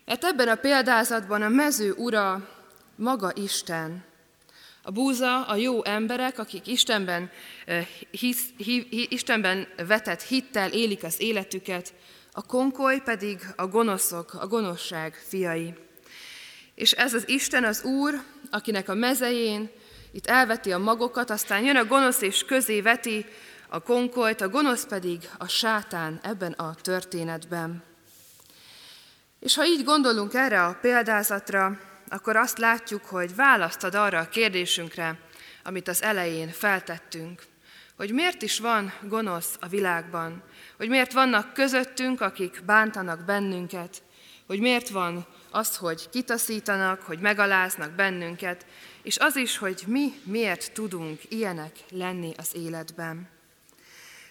Mert 0.06 0.24
ebben 0.24 0.48
a 0.48 0.56
példázatban 0.56 1.42
a 1.42 1.50
mező 1.50 1.92
ura 1.92 2.50
maga 2.96 3.32
Isten, 3.36 4.06
A 4.82 4.92
búza 4.92 5.46
a 5.46 5.56
jó 5.56 5.84
emberek, 5.84 6.40
akik 6.40 6.68
Istenben, 6.68 7.30
hisz, 8.12 8.46
hi, 8.58 9.08
Istenben 9.10 9.68
vetett 9.88 10.22
hittel 10.22 10.72
élik 10.72 11.04
az 11.04 11.22
életüket, 11.22 11.94
a 12.32 12.46
konkoly 12.46 13.02
pedig 13.04 13.40
a 13.56 13.68
gonoszok, 13.68 14.34
a 14.34 14.48
gonoszság 14.48 15.14
fiai. 15.28 15.74
És 16.76 16.92
ez 16.92 17.14
az 17.14 17.30
Isten 17.30 17.64
az 17.64 17.84
Úr, 17.84 18.22
akinek 18.52 18.90
a 18.90 18.94
mezején 18.94 19.70
itt 20.12 20.28
elveti 20.28 20.72
a 20.72 20.78
magokat, 20.78 21.30
aztán 21.30 21.64
jön 21.64 21.76
a 21.76 21.86
gonosz 21.86 22.22
és 22.22 22.44
közé 22.44 22.82
veti 22.82 23.26
a 23.70 23.80
konkolyt, 23.80 24.42
a 24.42 24.50
gonosz 24.50 24.86
pedig 24.86 25.30
a 25.38 25.48
sátán 25.48 26.20
ebben 26.24 26.52
a 26.52 26.76
történetben. 26.76 27.84
És 29.40 29.56
ha 29.56 29.66
így 29.66 29.84
gondolunk 29.84 30.34
erre 30.34 30.66
a 30.66 30.78
példázatra, 30.82 31.80
akkor 32.10 32.36
azt 32.36 32.58
látjuk, 32.58 33.06
hogy 33.06 33.36
választad 33.36 33.96
arra 33.96 34.20
a 34.20 34.30
kérdésünkre, 34.30 35.20
amit 35.64 35.88
az 35.88 36.02
elején 36.04 36.50
feltettünk, 36.50 37.42
hogy 37.96 38.12
miért 38.12 38.42
is 38.42 38.60
van 38.60 38.94
gonosz 39.02 39.58
a 39.60 39.68
világban, 39.68 40.44
hogy 40.78 40.90
miért 40.90 41.14
vannak 41.14 41.54
közöttünk, 41.54 42.22
akik 42.22 42.64
bántanak 42.66 43.26
bennünket, 43.26 44.02
hogy 44.48 44.60
miért 44.60 44.90
van 44.90 45.26
az, 45.52 45.76
hogy 45.76 46.10
kitaszítanak, 46.10 47.02
hogy 47.02 47.20
megaláznak 47.20 47.92
bennünket, 47.92 48.66
és 49.02 49.18
az 49.18 49.36
is, 49.36 49.58
hogy 49.58 49.84
mi 49.88 50.14
miért 50.24 50.72
tudunk 50.74 51.22
ilyenek 51.30 51.72
lenni 51.90 52.34
az 52.38 52.56
életben. 52.56 53.37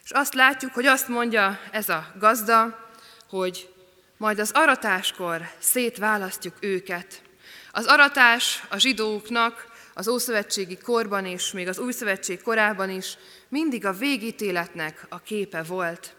És 0.06 0.12
azt 0.12 0.34
látjuk, 0.34 0.74
hogy 0.74 0.86
azt 0.86 1.08
mondja 1.08 1.60
ez 1.70 1.88
a 1.88 2.12
gazda, 2.18 2.88
hogy 3.28 3.74
majd 4.16 4.38
az 4.38 4.50
aratáskor 4.54 5.48
szétválasztjuk 5.58 6.54
őket. 6.60 7.22
Az 7.70 7.86
aratás 7.86 8.62
a 8.68 8.78
zsidóknak 8.78 9.66
az 9.94 10.08
Ószövetségi 10.08 10.76
korban 10.78 11.24
és 11.24 11.52
még 11.52 11.68
az 11.68 11.78
Új 11.78 11.92
Szövetség 11.92 12.42
korában 12.42 12.90
is 12.90 13.16
mindig 13.48 13.86
a 13.86 13.92
végítéletnek 13.92 15.06
a 15.08 15.20
képe 15.20 15.62
volt. 15.62 16.14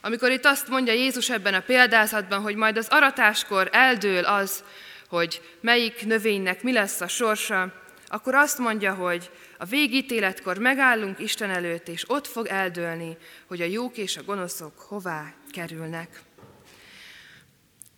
Amikor 0.00 0.30
itt 0.30 0.44
azt 0.44 0.68
mondja 0.68 0.92
Jézus 0.92 1.30
ebben 1.30 1.54
a 1.54 1.62
példázatban, 1.66 2.40
hogy 2.40 2.54
majd 2.54 2.76
az 2.76 2.88
aratáskor 2.90 3.68
eldől 3.72 4.24
az, 4.24 4.64
hogy 5.08 5.56
melyik 5.60 6.06
növénynek 6.06 6.62
mi 6.62 6.72
lesz 6.72 7.00
a 7.00 7.08
sorsa, 7.08 7.72
akkor 8.06 8.34
azt 8.34 8.58
mondja, 8.58 8.94
hogy 8.94 9.30
a 9.58 9.64
végítéletkor 9.64 10.58
megállunk 10.58 11.18
Isten 11.18 11.50
előtt, 11.50 11.88
és 11.88 12.10
ott 12.10 12.26
fog 12.26 12.46
eldőlni, 12.46 13.16
hogy 13.46 13.60
a 13.60 13.64
jók 13.64 13.96
és 13.96 14.16
a 14.16 14.22
gonoszok 14.22 14.78
hová 14.78 15.34
kerülnek. 15.50 16.20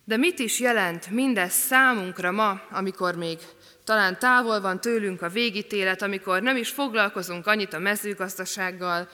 De 0.03 0.17
mit 0.17 0.39
is 0.39 0.59
jelent 0.59 1.09
mindez 1.09 1.51
számunkra 1.51 2.31
ma, 2.31 2.61
amikor 2.71 3.15
még 3.15 3.37
talán 3.83 4.19
távol 4.19 4.61
van 4.61 4.81
tőlünk 4.81 5.21
a 5.21 5.29
végítélet, 5.29 6.01
amikor 6.01 6.41
nem 6.41 6.55
is 6.55 6.69
foglalkozunk 6.69 7.47
annyit 7.47 7.73
a 7.73 7.79
mezőgazdasággal, 7.79 9.09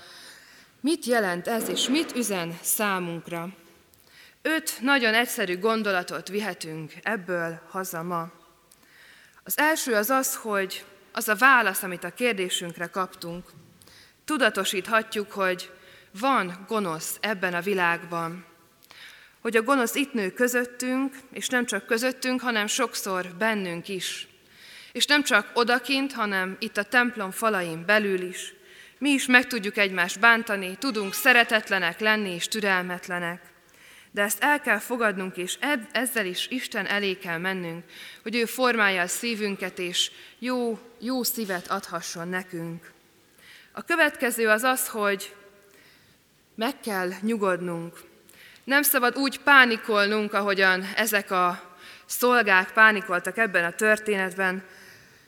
Mit 0.82 1.06
jelent 1.06 1.48
ez, 1.48 1.70
és 1.70 1.90
mit 1.90 2.16
üzen 2.16 2.58
számunkra? 2.62 3.50
Öt 4.42 4.78
nagyon 4.82 5.14
egyszerű 5.14 5.60
gondolatot 5.60 6.28
vihetünk 6.28 6.94
ebből 7.04 7.62
haza 7.70 8.04
ma. 8.04 8.32
Az 9.44 9.58
első 9.58 9.94
az 9.94 10.10
az, 10.10 10.36
hogy 10.36 10.86
az 11.17 11.27
a 11.27 11.36
válasz, 11.36 11.84
amit 11.84 12.03
a 12.03 12.13
kérdésünkre 12.13 12.86
kaptunk, 12.86 13.45
tudatosíthatjuk, 14.25 15.32
hogy 15.32 15.71
van 16.19 16.65
gonosz 16.67 17.17
ebben 17.21 17.53
a 17.53 17.62
világban. 17.62 18.45
Hogy 19.41 19.56
a 19.56 19.62
gonosz 19.62 19.95
itt 19.95 20.13
nő 20.13 20.32
közöttünk, 20.32 21.15
és 21.32 21.47
nem 21.47 21.65
csak 21.65 21.86
közöttünk, 21.86 22.41
hanem 22.41 22.67
sokszor 22.67 23.27
bennünk 23.38 23.88
is. 23.88 24.27
És 24.91 25.06
nem 25.06 25.23
csak 25.23 25.51
odakint, 25.53 26.13
hanem 26.13 26.56
itt 26.60 26.77
a 26.77 26.84
templom 26.84 27.32
falain 27.32 27.86
belül 27.86 28.21
is. 28.21 28.53
Mi 28.97 29.10
is 29.10 29.25
meg 29.25 29.47
tudjuk 29.47 29.77
egymást 29.77 30.19
bántani, 30.19 30.75
tudunk 30.75 31.13
szeretetlenek 31.13 31.99
lenni 31.99 32.34
és 32.34 32.47
türelmetlenek. 32.47 33.41
De 34.17 34.23
ezt 34.23 34.43
el 34.43 34.62
kell 34.62 34.77
fogadnunk, 34.77 35.38
és 35.38 35.58
ezzel 35.91 36.25
is 36.25 36.47
Isten 36.47 36.86
elé 36.86 37.13
kell 37.13 37.38
mennünk, 37.38 37.84
hogy 38.23 38.36
ő 38.36 38.45
formálja 38.45 39.01
a 39.01 39.08
szívünket, 39.08 39.80
és 39.80 40.12
jó, 40.39 40.80
jó 40.99 41.23
szívet 41.23 41.67
adhasson 41.67 42.27
nekünk. 42.27 42.91
A 43.71 43.82
következő 43.82 44.47
az 44.47 44.63
az, 44.63 44.88
hogy 44.88 45.36
meg 46.56 46.80
kell 46.80 47.10
nyugodnunk. 47.21 47.99
Nem 48.63 48.82
szabad 48.82 49.17
úgy 49.17 49.39
pánikolnunk, 49.39 50.34
ahogyan 50.34 50.84
ezek 50.95 51.32
a 51.32 51.75
szolgák 52.06 52.71
pánikoltak 52.71 53.38
ebben 53.38 53.63
a 53.63 53.75
történetben, 53.75 54.63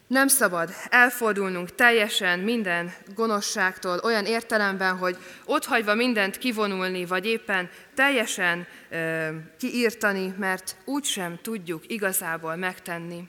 nem 0.09 0.27
szabad 0.27 0.73
elfordulnunk 0.89 1.75
teljesen 1.75 2.39
minden 2.39 2.93
gonoszságtól, 3.15 3.99
olyan 4.03 4.25
értelemben, 4.25 4.97
hogy 4.97 5.17
otthagyva 5.45 5.93
mindent 5.93 6.37
kivonulni, 6.37 7.05
vagy 7.05 7.25
éppen 7.25 7.69
teljesen 7.93 8.67
ö, 8.89 9.27
kiírtani, 9.57 10.33
mert 10.37 10.75
úgysem 10.85 11.39
tudjuk 11.41 11.83
igazából 11.87 12.55
megtenni. 12.55 13.23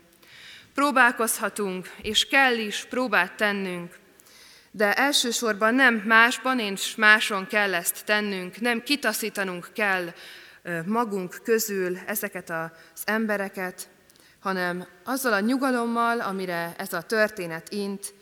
Próbálkozhatunk, 0.75 1.91
és 2.03 2.29
kell 2.29 2.55
is 2.59 2.87
próbát 2.89 3.33
tennünk, 3.33 3.99
de 4.71 4.95
elsősorban 4.95 5.75
nem 5.75 5.95
másban 5.95 6.59
és 6.59 6.95
máson 6.97 7.47
kell 7.47 7.75
ezt 7.75 8.05
tennünk, 8.05 8.61
nem 8.61 8.83
kitaszítanunk 8.83 9.69
kell 9.73 10.13
magunk 10.87 11.41
közül 11.45 11.99
ezeket 12.07 12.51
az 12.51 13.03
embereket, 13.05 13.90
hanem 14.41 14.87
azzal 15.05 15.33
a 15.33 15.41
nyugalommal, 15.41 16.21
amire 16.21 16.75
ez 16.77 16.93
a 16.93 17.03
történet 17.03 17.69
int, 17.69 18.15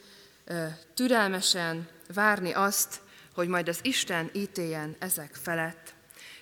türelmesen 0.94 1.88
várni 2.14 2.52
azt, 2.52 3.00
hogy 3.34 3.48
majd 3.48 3.68
az 3.68 3.78
Isten 3.82 4.30
ítéljen 4.32 4.96
ezek 4.98 5.34
felett. 5.42 5.94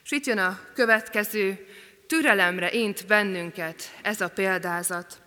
És 0.05 0.11
itt 0.11 0.27
jön 0.27 0.39
a 0.39 0.61
következő, 0.75 1.67
türelemre 2.07 2.73
int 2.73 3.07
bennünket 3.07 3.83
ez 4.03 4.21
a 4.21 4.29
példázat. 4.29 5.21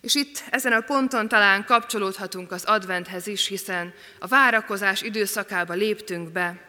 És 0.00 0.14
itt 0.14 0.42
ezen 0.50 0.72
a 0.72 0.80
ponton 0.80 1.28
talán 1.28 1.64
kapcsolódhatunk 1.64 2.52
az 2.52 2.64
adventhez 2.64 3.26
is, 3.26 3.46
hiszen 3.46 3.94
a 4.18 4.26
várakozás 4.26 5.02
időszakába 5.02 5.74
léptünk 5.74 6.32
be. 6.32 6.65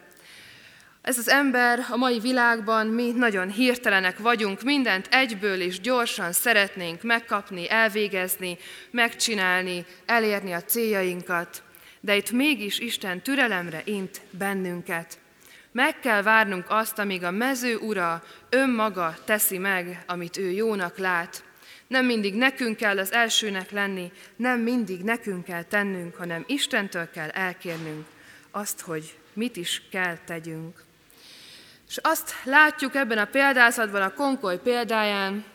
Ez 1.07 1.17
az 1.17 1.29
ember 1.29 1.85
a 1.89 1.97
mai 1.97 2.19
világban, 2.19 2.87
mi 2.87 3.11
nagyon 3.11 3.49
hirtelenek 3.49 4.17
vagyunk, 4.17 4.61
mindent 4.61 5.07
egyből 5.11 5.61
és 5.61 5.79
gyorsan 5.79 6.31
szeretnénk 6.31 7.01
megkapni, 7.01 7.69
elvégezni, 7.69 8.57
megcsinálni, 8.91 9.85
elérni 10.05 10.51
a 10.51 10.63
céljainkat. 10.63 11.63
De 11.99 12.15
itt 12.15 12.31
mégis 12.31 12.79
Isten 12.79 13.21
türelemre 13.21 13.81
int 13.85 14.21
bennünket. 14.29 15.19
Meg 15.71 15.99
kell 15.99 16.21
várnunk 16.21 16.65
azt, 16.69 16.99
amíg 16.99 17.23
a 17.23 17.31
mező 17.31 17.77
ura 17.77 18.23
önmaga 18.49 19.17
teszi 19.25 19.57
meg, 19.57 20.03
amit 20.07 20.37
ő 20.37 20.51
jónak 20.51 20.97
lát. 20.97 21.43
Nem 21.87 22.05
mindig 22.05 22.33
nekünk 22.33 22.77
kell 22.77 22.97
az 22.97 23.13
elsőnek 23.13 23.71
lenni, 23.71 24.11
nem 24.35 24.59
mindig 24.59 25.03
nekünk 25.03 25.43
kell 25.43 25.63
tennünk, 25.63 26.15
hanem 26.15 26.43
Istentől 26.47 27.09
kell 27.09 27.29
elkérnünk 27.29 28.05
azt, 28.51 28.81
hogy 28.81 29.17
mit 29.33 29.55
is 29.55 29.81
kell 29.91 30.17
tegyünk. 30.25 30.85
És 31.89 31.97
azt 32.01 32.35
látjuk 32.43 32.95
ebben 32.95 33.17
a 33.17 33.25
példázatban, 33.25 34.01
a 34.01 34.13
konkoly 34.13 34.59
példáján, 34.59 35.45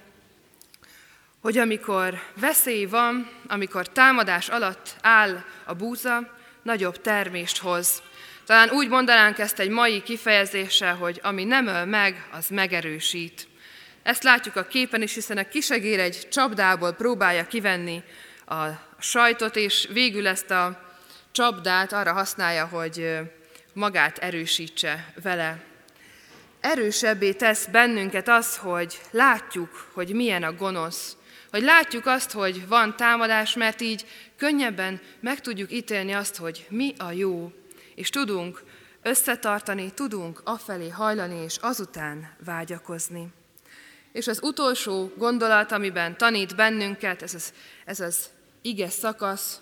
hogy 1.40 1.58
amikor 1.58 2.22
veszély 2.40 2.84
van, 2.84 3.30
amikor 3.46 3.88
támadás 3.88 4.48
alatt 4.48 4.96
áll 5.00 5.44
a 5.64 5.74
búza, 5.74 6.30
nagyobb 6.62 7.00
termést 7.00 7.58
hoz. 7.58 8.02
Talán 8.46 8.70
úgy 8.70 8.88
mondanánk 8.88 9.38
ezt 9.38 9.58
egy 9.58 9.68
mai 9.68 10.02
kifejezéssel, 10.02 10.94
hogy 10.94 11.20
ami 11.22 11.44
nem 11.44 11.66
öl 11.66 11.84
meg, 11.84 12.28
az 12.32 12.48
megerősít. 12.48 13.48
Ezt 14.02 14.22
látjuk 14.22 14.56
a 14.56 14.66
képen 14.66 15.02
is, 15.02 15.14
hiszen 15.14 15.38
a 15.38 15.48
kisegér 15.48 16.00
egy 16.00 16.28
csapdából 16.30 16.92
próbálja 16.92 17.46
kivenni 17.46 18.02
a 18.46 18.64
sajtot, 18.98 19.56
és 19.56 19.88
végül 19.92 20.26
ezt 20.26 20.50
a 20.50 20.92
csapdát 21.32 21.92
arra 21.92 22.12
használja, 22.12 22.66
hogy 22.66 23.18
magát 23.72 24.18
erősítse 24.18 25.12
vele 25.22 25.70
erősebbé 26.62 27.32
tesz 27.32 27.66
bennünket 27.66 28.28
az, 28.28 28.56
hogy 28.56 29.00
látjuk, 29.10 29.90
hogy 29.92 30.14
milyen 30.14 30.42
a 30.42 30.52
gonosz, 30.52 31.16
hogy 31.50 31.62
látjuk 31.62 32.06
azt, 32.06 32.32
hogy 32.32 32.68
van 32.68 32.96
támadás, 32.96 33.54
mert 33.54 33.80
így 33.80 34.06
könnyebben 34.36 35.00
meg 35.20 35.40
tudjuk 35.40 35.72
ítélni 35.72 36.12
azt, 36.12 36.36
hogy 36.36 36.66
mi 36.68 36.94
a 36.98 37.12
jó, 37.12 37.52
és 37.94 38.10
tudunk 38.10 38.62
összetartani, 39.02 39.90
tudunk 39.90 40.40
afelé 40.44 40.88
hajlani, 40.88 41.42
és 41.44 41.56
azután 41.60 42.36
vágyakozni. 42.44 43.26
És 44.12 44.26
az 44.26 44.42
utolsó 44.42 45.12
gondolat, 45.16 45.72
amiben 45.72 46.16
tanít 46.16 46.56
bennünket, 46.56 47.22
ez 47.22 47.34
az, 47.34 47.52
ez 47.84 48.00
az 48.00 48.28
ige 48.62 48.88
szakasz, 48.88 49.60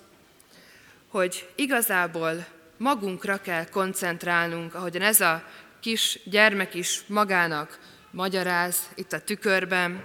hogy 1.09 1.49
igazából 1.55 2.47
magunkra 2.77 3.41
kell 3.41 3.69
koncentrálnunk, 3.69 4.75
ahogyan 4.75 5.03
ez 5.03 5.21
a 5.21 5.45
kis 5.81 6.19
gyermek 6.25 6.75
is 6.75 7.01
magának 7.07 7.79
magyaráz 8.11 8.79
itt 8.95 9.13
a 9.13 9.21
tükörben, 9.21 10.03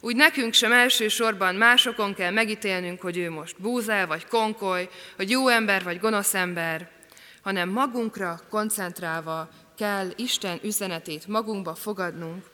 Úgy 0.00 0.16
nekünk 0.16 0.52
sem 0.52 0.72
elsősorban 0.72 1.54
másokon 1.54 2.14
kell 2.14 2.30
megítélnünk, 2.30 3.00
hogy 3.00 3.16
ő 3.16 3.30
most 3.30 3.60
búzel 3.60 4.06
vagy 4.06 4.26
konkoly, 4.26 4.88
hogy 5.16 5.30
jó 5.30 5.48
ember 5.48 5.82
vagy 5.82 5.98
gonosz 5.98 6.34
ember, 6.34 6.90
hanem 7.42 7.68
magunkra 7.68 8.40
koncentrálva 8.50 9.48
kell 9.76 10.08
Isten 10.16 10.58
üzenetét 10.62 11.26
magunkba 11.26 11.74
fogadnunk. 11.74 12.44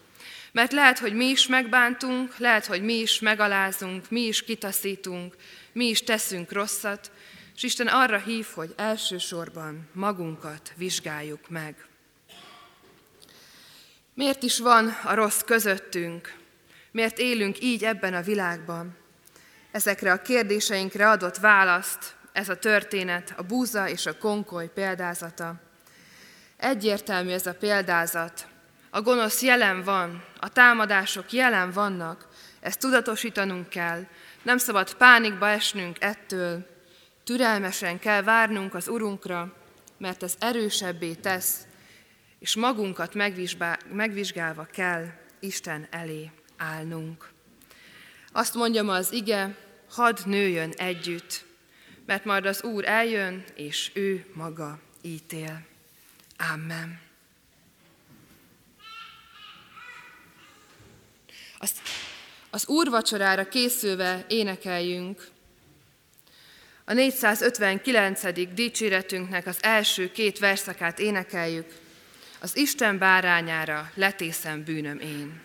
Mert 0.52 0.72
lehet, 0.72 0.98
hogy 0.98 1.14
mi 1.14 1.24
is 1.24 1.46
megbántunk, 1.46 2.38
lehet, 2.38 2.66
hogy 2.66 2.82
mi 2.82 2.94
is 2.94 3.20
megalázunk, 3.20 4.10
mi 4.10 4.20
is 4.20 4.42
kitaszítunk, 4.42 5.36
mi 5.72 5.84
is 5.84 6.02
teszünk 6.02 6.52
rosszat, 6.52 7.10
és 7.54 7.62
Isten 7.62 7.86
arra 7.86 8.18
hív, 8.18 8.46
hogy 8.54 8.74
elsősorban 8.76 9.88
magunkat 9.92 10.72
vizsgáljuk 10.76 11.48
meg. 11.48 11.86
Miért 14.14 14.42
is 14.42 14.58
van 14.58 14.88
a 15.04 15.14
rossz 15.14 15.40
közöttünk? 15.40 16.34
Miért 16.90 17.18
élünk 17.18 17.60
így 17.60 17.84
ebben 17.84 18.14
a 18.14 18.22
világban? 18.22 18.96
Ezekre 19.70 20.12
a 20.12 20.22
kérdéseinkre 20.22 21.08
adott 21.08 21.36
választ 21.36 22.16
ez 22.32 22.48
a 22.48 22.58
történet, 22.58 23.34
a 23.36 23.42
búza 23.42 23.88
és 23.88 24.06
a 24.06 24.18
konkoly 24.18 24.70
példázata. 24.74 25.54
Egyértelmű 26.56 27.30
ez 27.30 27.46
a 27.46 27.54
példázat. 27.54 28.46
A 28.90 29.02
gonosz 29.02 29.42
jelen 29.42 29.82
van, 29.82 30.24
a 30.40 30.48
támadások 30.48 31.32
jelen 31.32 31.70
vannak, 31.70 32.28
ezt 32.60 32.80
tudatosítanunk 32.80 33.68
kell, 33.68 34.06
nem 34.42 34.58
szabad 34.58 34.94
pánikba 34.94 35.48
esnünk 35.48 35.96
ettől, 36.00 36.66
türelmesen 37.24 37.98
kell 37.98 38.22
várnunk 38.22 38.74
az 38.74 38.88
Urunkra, 38.88 39.52
mert 39.98 40.22
ez 40.22 40.34
erősebbé 40.38 41.14
tesz, 41.14 41.56
és 42.44 42.54
magunkat 42.54 43.14
megvizsgálva 43.90 44.64
kell 44.64 45.06
Isten 45.40 45.86
elé 45.90 46.30
állnunk. 46.56 47.30
Azt 48.32 48.54
mondja 48.54 48.82
ma 48.82 48.94
az 48.94 49.12
ige, 49.12 49.56
hadd 49.90 50.18
nőjön 50.24 50.70
együtt, 50.70 51.44
mert 52.06 52.24
majd 52.24 52.46
az 52.46 52.62
Úr 52.62 52.84
eljön, 52.84 53.44
és 53.54 53.90
ő 53.94 54.26
maga 54.34 54.80
ítél. 55.02 55.66
Amen. 56.52 57.00
Az, 61.58 61.72
az 62.50 62.66
Úr 62.66 62.90
vacsorára 62.90 63.48
készülve 63.48 64.24
énekeljünk. 64.28 65.28
A 66.84 66.92
459. 66.92 68.54
dicséretünknek 68.54 69.46
az 69.46 69.58
első 69.60 70.12
két 70.12 70.38
verszakát 70.38 70.98
énekeljük. 70.98 71.82
Az 72.44 72.56
Isten 72.56 72.98
bárányára 72.98 73.90
letészem 73.94 74.64
bűnöm 74.64 74.98
én. 74.98 75.40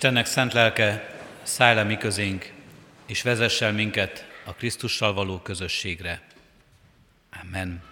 Istennek 0.00 0.26
szent 0.26 0.52
lelke, 0.52 1.14
szállj 1.42 1.74
le 1.74 1.82
mi 1.82 1.96
közénk, 1.96 2.52
és 3.06 3.22
vezessel 3.22 3.72
minket 3.72 4.26
a 4.44 4.54
Krisztussal 4.54 5.12
való 5.12 5.38
közösségre. 5.38 6.22
Amen. 7.42 7.82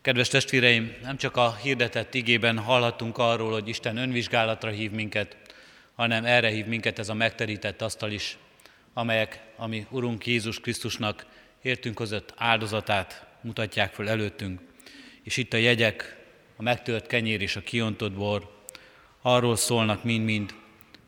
Kedves 0.00 0.28
testvéreim, 0.28 0.94
nem 1.02 1.16
csak 1.16 1.36
a 1.36 1.56
hirdetett 1.62 2.14
igében 2.14 2.58
hallhatunk 2.58 3.18
arról, 3.18 3.52
hogy 3.52 3.68
Isten 3.68 3.96
önvizsgálatra 3.96 4.70
hív 4.70 4.90
minket, 4.90 5.36
hanem 5.94 6.24
erre 6.24 6.48
hív 6.48 6.66
minket 6.66 6.98
ez 6.98 7.08
a 7.08 7.14
megterített 7.14 7.82
asztal 7.82 8.10
is, 8.10 8.36
amelyek, 8.92 9.40
ami 9.56 9.86
Urunk 9.90 10.26
Jézus 10.26 10.60
Krisztusnak 10.60 11.26
értünk 11.62 11.98
hozott 11.98 12.34
áldozatát 12.36 13.26
mutatják 13.40 13.92
föl 13.92 14.08
előttünk. 14.08 14.60
És 15.22 15.36
itt 15.36 15.52
a 15.52 15.56
jegyek, 15.56 16.16
a 16.56 16.62
megtört 16.62 17.06
kenyér 17.06 17.40
és 17.40 17.56
a 17.56 17.60
kiontott 17.60 18.12
bor, 18.12 18.57
arról 19.22 19.56
szólnak 19.56 20.04
mind-mind, 20.04 20.54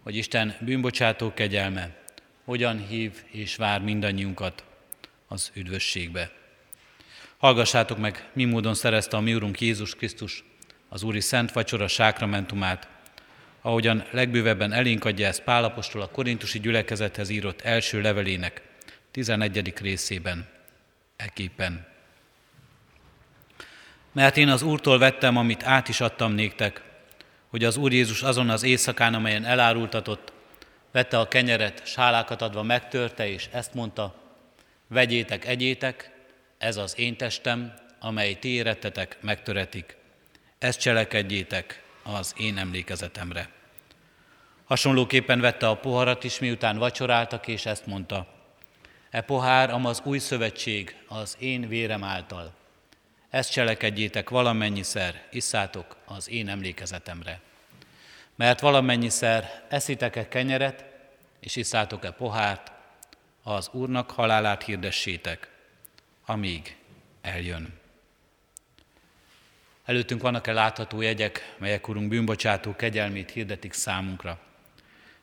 hogy 0.03 0.17
Isten 0.17 0.57
bűnbocsátó 0.61 1.33
kegyelme 1.35 1.99
hogyan 2.45 2.87
hív 2.87 3.23
és 3.31 3.57
vár 3.57 3.81
mindannyiunkat 3.81 4.65
az 5.29 5.51
üdvösségbe. 5.55 6.31
Hallgassátok 7.39 7.99
meg, 7.99 8.29
mi 8.33 8.45
módon 8.45 8.75
szerezte 8.75 9.17
a 9.17 9.21
mi 9.21 9.35
Úrunk 9.35 9.61
Jézus 9.61 9.95
Krisztus 9.95 10.45
az 10.89 11.03
Úri 11.03 11.21
Szent 11.21 11.53
Vacsora 11.53 11.89
sákramentumát, 11.89 12.89
ahogyan 13.61 14.05
legbővebben 14.11 14.73
elénk 14.73 15.05
adja 15.05 15.27
ezt 15.27 15.43
Pálapostól 15.43 16.03
a 16.03 16.09
korintusi 16.09 16.61
gyülekezethez 16.61 17.29
írott 17.29 17.61
első 17.61 18.01
levelének 18.01 18.63
11. 19.11 19.73
részében, 19.81 20.49
eképpen. 21.17 21.87
Mert 24.13 24.37
én 24.37 24.49
az 24.49 24.63
Úrtól 24.63 24.99
vettem, 24.99 25.37
amit 25.37 25.65
át 25.65 25.89
is 25.89 26.01
adtam 26.01 26.33
néktek, 26.33 26.83
hogy 27.51 27.65
az 27.65 27.77
Úr 27.77 27.93
Jézus 27.93 28.23
azon 28.23 28.51
az 28.51 28.63
éjszakán, 28.63 29.15
amelyen 29.15 29.45
elárultatott, 29.45 30.33
vette 30.93 31.19
a 31.19 31.29
kenyeret, 31.29 31.87
sálákat 31.87 32.43
adva 32.43 32.63
megtörte, 32.63 33.29
és 33.29 33.49
ezt 33.53 33.75
mondta, 33.75 34.15
vegyétek, 34.89 35.47
egyétek, 35.47 36.11
ez 36.59 36.77
az 36.77 36.99
én 36.99 37.17
testem, 37.17 37.75
amely 38.01 38.35
ti 38.35 38.49
érettetek, 38.49 39.17
megtöretik. 39.21 39.97
ezt 40.59 40.81
cselekedjétek 40.81 41.83
az 42.03 42.35
én 42.37 42.59
emlékezetemre. 42.59 43.49
Hasonlóképpen 44.65 45.41
vette 45.41 45.69
a 45.69 45.77
poharat 45.77 46.25
is, 46.25 46.39
miután 46.39 46.79
vacsoráltak, 46.79 47.47
és 47.47 47.67
ezt 47.67 47.87
mondta. 47.87 48.27
E 49.11 49.21
pohár, 49.21 49.71
amaz 49.71 50.01
új 50.05 50.19
szövetség 50.19 50.97
az 51.09 51.37
én 51.39 51.69
vérem 51.69 52.05
által. 52.05 52.60
Ezt 53.31 53.51
cselekedjétek 53.51 54.29
valamennyiszer, 54.29 55.23
isszátok 55.31 55.97
az 56.05 56.29
én 56.29 56.49
emlékezetemre. 56.49 57.41
Mert 58.35 58.61
valamennyiszer 58.61 59.65
eszitek-e 59.69 60.29
kenyeret, 60.29 60.85
és 61.41 61.57
isszátok-e 61.57 62.11
pohárt, 62.11 62.73
az 63.43 63.69
Úrnak 63.73 64.11
halálát 64.11 64.63
hirdessétek, 64.63 65.49
amíg 66.25 66.77
eljön. 67.21 67.79
Előttünk 69.85 70.23
vannak-e 70.23 70.53
látható 70.53 71.01
jegyek, 71.01 71.55
melyek 71.59 71.89
Urunk 71.89 72.09
bűnbocsátó 72.09 72.77
kegyelmét 72.77 73.31
hirdetik 73.31 73.73
számunkra. 73.73 74.39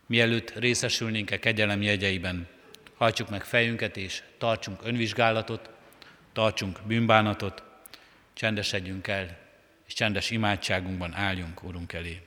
Mielőtt 0.05 0.55
részesülnénk-e 0.55 1.39
kegyelem 1.39 1.81
jegyeiben, 1.81 2.47
hajtsuk 2.97 3.29
meg 3.29 3.43
fejünket 3.43 3.97
és 3.97 4.23
tartsunk 4.37 4.79
önvizsgálatot, 4.83 5.69
tartsunk 6.33 6.79
bűnbánatot, 6.85 7.66
csendesedjünk 8.37 9.07
el, 9.07 9.37
és 9.87 9.93
csendes 9.93 10.31
imádságunkban 10.31 11.13
álljunk 11.13 11.63
Urunk 11.63 11.93
elé. 11.93 12.26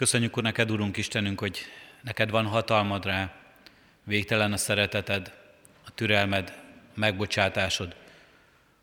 Köszönjük, 0.00 0.36
Úr, 0.36 0.42
neked, 0.42 0.70
Urunk 0.70 0.96
Istenünk, 0.96 1.40
hogy 1.40 1.58
neked 2.02 2.30
van 2.30 2.46
hatalmad 2.46 3.04
rá, 3.04 3.32
végtelen 4.04 4.52
a 4.52 4.56
szereteted, 4.56 5.32
a 5.86 5.90
türelmed, 5.94 6.52
a 6.76 6.92
megbocsátásod, 6.94 7.86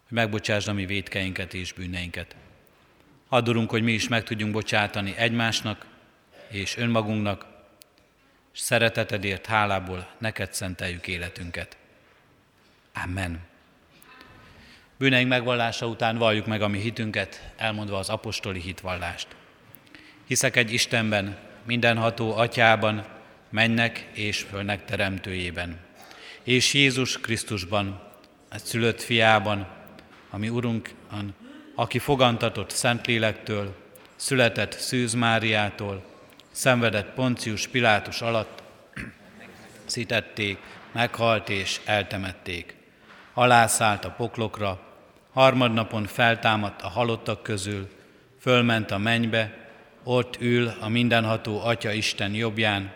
hogy 0.08 0.17
megbocsásd 0.17 0.67
a 0.67 0.73
mi 0.73 0.86
védkeinket 0.86 1.53
és 1.53 1.73
bűneinket. 1.73 2.36
Add, 3.27 3.67
hogy 3.67 3.84
mi 3.84 3.91
is 3.91 4.08
meg 4.08 4.23
tudjunk 4.23 4.53
bocsátani 4.53 5.13
egymásnak 5.17 5.86
és 6.47 6.77
önmagunknak, 6.77 7.45
és 8.53 8.60
szeretetedért 8.60 9.45
hálából 9.45 10.08
neked 10.17 10.53
szenteljük 10.53 11.08
életünket. 11.08 11.77
Amen. 13.03 13.39
Bűneink 14.97 15.30
megvallása 15.30 15.88
után 15.88 16.17
valljuk 16.17 16.45
meg 16.45 16.62
a 16.62 16.67
mi 16.67 16.80
hitünket, 16.80 17.51
elmondva 17.56 17.97
az 17.97 18.10
apostoli 18.10 18.60
hitvallást. 18.60 19.37
Hiszek 20.27 20.55
egy 20.55 20.73
Istenben, 20.73 21.37
mindenható 21.65 22.35
atyában, 22.35 23.05
mennek 23.49 24.09
és 24.13 24.45
fölnek 24.49 24.85
teremtőjében, 24.85 25.79
és 26.43 26.73
Jézus 26.73 27.19
Krisztusban, 27.19 28.01
a 28.49 28.57
szülött 28.57 29.01
fiában, 29.01 29.67
ami 30.29 30.49
Urunk, 30.49 30.89
aki 31.75 31.99
fogantatott 31.99 32.69
Szentlélektől, 32.69 33.75
született 34.15 34.71
Szűz 34.71 35.13
Máriától, 35.13 36.03
szenvedett 36.51 37.13
Poncius 37.13 37.67
Pilátus 37.67 38.21
alatt, 38.21 38.63
szitették, 39.85 40.57
meghalt 40.91 41.49
és 41.49 41.79
eltemették. 41.85 42.75
Alászállt 43.33 44.05
a 44.05 44.11
poklokra, 44.11 44.79
harmadnapon 45.33 46.05
feltámadt 46.05 46.81
a 46.81 46.87
halottak 46.87 47.43
közül, 47.43 47.89
fölment 48.39 48.91
a 48.91 48.97
mennybe, 48.97 49.65
ott 50.09 50.37
ül 50.41 50.73
a 50.79 50.87
mindenható 50.87 51.61
Atya 51.61 51.91
Isten 51.91 52.33
jobbján, 52.33 52.91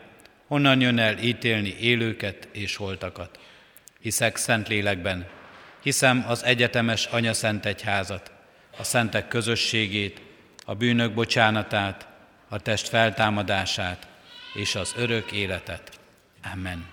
onnan 0.47 0.81
jön 0.81 0.99
el 0.99 1.17
ítélni 1.17 1.75
élőket 1.79 2.47
és 2.51 2.75
holtakat. 2.75 3.39
Hiszek 3.99 4.35
szent 4.35 4.67
lélekben, 4.67 5.27
hiszem 5.83 6.25
az 6.27 6.43
egyetemes 6.43 7.05
Anya 7.05 7.33
Szent 7.33 7.65
Egyházat, 7.65 8.31
a 8.77 8.83
szentek 8.83 9.27
közösségét, 9.27 10.21
a 10.65 10.75
bűnök 10.75 11.13
bocsánatát, 11.13 12.07
a 12.49 12.59
test 12.59 12.87
feltámadását 12.87 14.07
és 14.53 14.75
az 14.75 14.93
örök 14.97 15.31
életet. 15.31 15.99
Amen. 16.53 16.85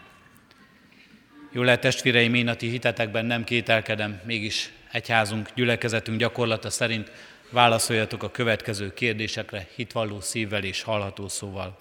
Jó 1.53 1.63
lehet 1.63 1.81
testvéreim, 1.81 2.35
én 2.35 2.49
a 2.49 2.55
ti 2.55 2.69
hitetekben 2.69 3.25
nem 3.25 3.45
kételkedem, 3.45 4.21
mégis 4.25 4.73
egyházunk, 4.93 5.49
gyülekezetünk 5.55 6.19
gyakorlata 6.19 6.71
szerint 6.71 7.11
Válaszoljatok 7.51 8.23
a 8.23 8.31
következő 8.31 8.95
kérdésekre 8.95 9.67
hitvalló 9.75 10.21
szívvel 10.21 10.65
és 10.65 10.83
hallható 10.83 11.29
szóval. 11.29 11.79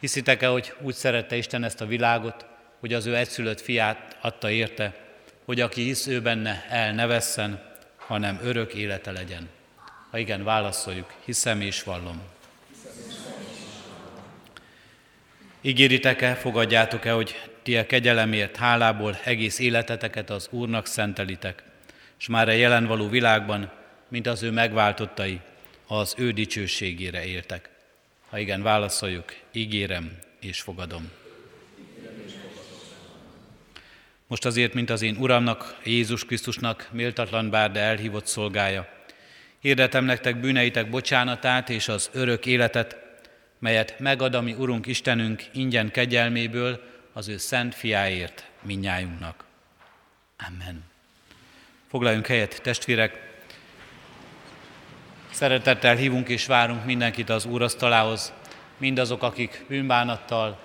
Hiszitek-e, 0.00 0.46
hogy 0.46 0.72
úgy 0.80 0.94
szerette 0.94 1.36
Isten 1.36 1.64
ezt 1.64 1.80
a 1.80 1.86
világot, 1.86 2.46
hogy 2.80 2.92
az 2.94 3.06
ő 3.06 3.16
egyszülött 3.16 3.60
fiát 3.60 4.16
adta 4.20 4.50
érte, 4.50 4.94
hogy 5.44 5.60
aki 5.60 5.82
hisz 5.82 6.06
ő 6.06 6.20
benne, 6.20 6.66
el 6.70 6.92
ne 6.92 7.06
vesszen, 7.06 7.62
hanem 7.96 8.40
örök 8.42 8.74
élete 8.74 9.12
legyen? 9.12 9.48
Ha 10.10 10.18
igen, 10.18 10.44
válaszoljuk, 10.44 11.12
hiszem 11.24 11.60
és 11.60 11.82
vallom. 11.82 12.22
Ígéritek-e, 15.60 16.34
fogadjátok-e, 16.34 17.12
hogy 17.12 17.40
ti 17.62 17.76
a 17.76 17.86
kegyelemért, 17.86 18.56
hálából 18.56 19.18
egész 19.24 19.58
életeteket 19.58 20.30
az 20.30 20.48
Úrnak 20.50 20.86
szentelitek, 20.86 21.62
és 22.18 22.26
már 22.26 22.48
a 22.48 22.52
jelen 22.52 22.86
való 22.86 23.08
világban 23.08 23.77
mint 24.08 24.26
az 24.26 24.42
ő 24.42 24.50
megváltottai, 24.50 25.40
az 25.86 26.14
ő 26.16 26.30
dicsőségére 26.32 27.24
éltek. 27.24 27.68
Ha 28.28 28.38
igen, 28.38 28.62
válaszoljuk, 28.62 29.34
ígérem 29.52 30.18
és 30.40 30.60
fogadom. 30.60 31.10
Most 34.26 34.44
azért, 34.44 34.74
mint 34.74 34.90
az 34.90 35.02
én 35.02 35.16
Uramnak, 35.16 35.80
Jézus 35.84 36.24
Krisztusnak 36.24 36.88
méltatlan 36.92 37.50
bár, 37.50 37.72
de 37.72 37.80
elhívott 37.80 38.26
szolgája, 38.26 38.88
hirdetem 39.58 40.04
nektek 40.04 40.40
bűneitek 40.40 40.90
bocsánatát 40.90 41.68
és 41.70 41.88
az 41.88 42.10
örök 42.12 42.46
életet, 42.46 42.96
melyet 43.58 43.98
megad 43.98 44.34
a 44.34 44.40
mi 44.40 44.52
Urunk 44.52 44.86
Istenünk 44.86 45.44
ingyen 45.52 45.90
kegyelméből 45.90 46.82
az 47.12 47.28
ő 47.28 47.36
szent 47.36 47.74
fiáért 47.74 48.46
minnyájunknak. 48.62 49.44
Amen. 50.48 50.84
Foglaljunk 51.88 52.26
helyet, 52.26 52.62
testvérek, 52.62 53.27
Szeretettel 55.38 55.96
hívunk 55.96 56.28
és 56.28 56.46
várunk 56.46 56.84
mindenkit 56.84 57.30
az 57.30 57.44
úrasztalához, 57.44 58.32
mindazok, 58.78 59.22
akik 59.22 59.64
bűnbánattal, 59.68 60.58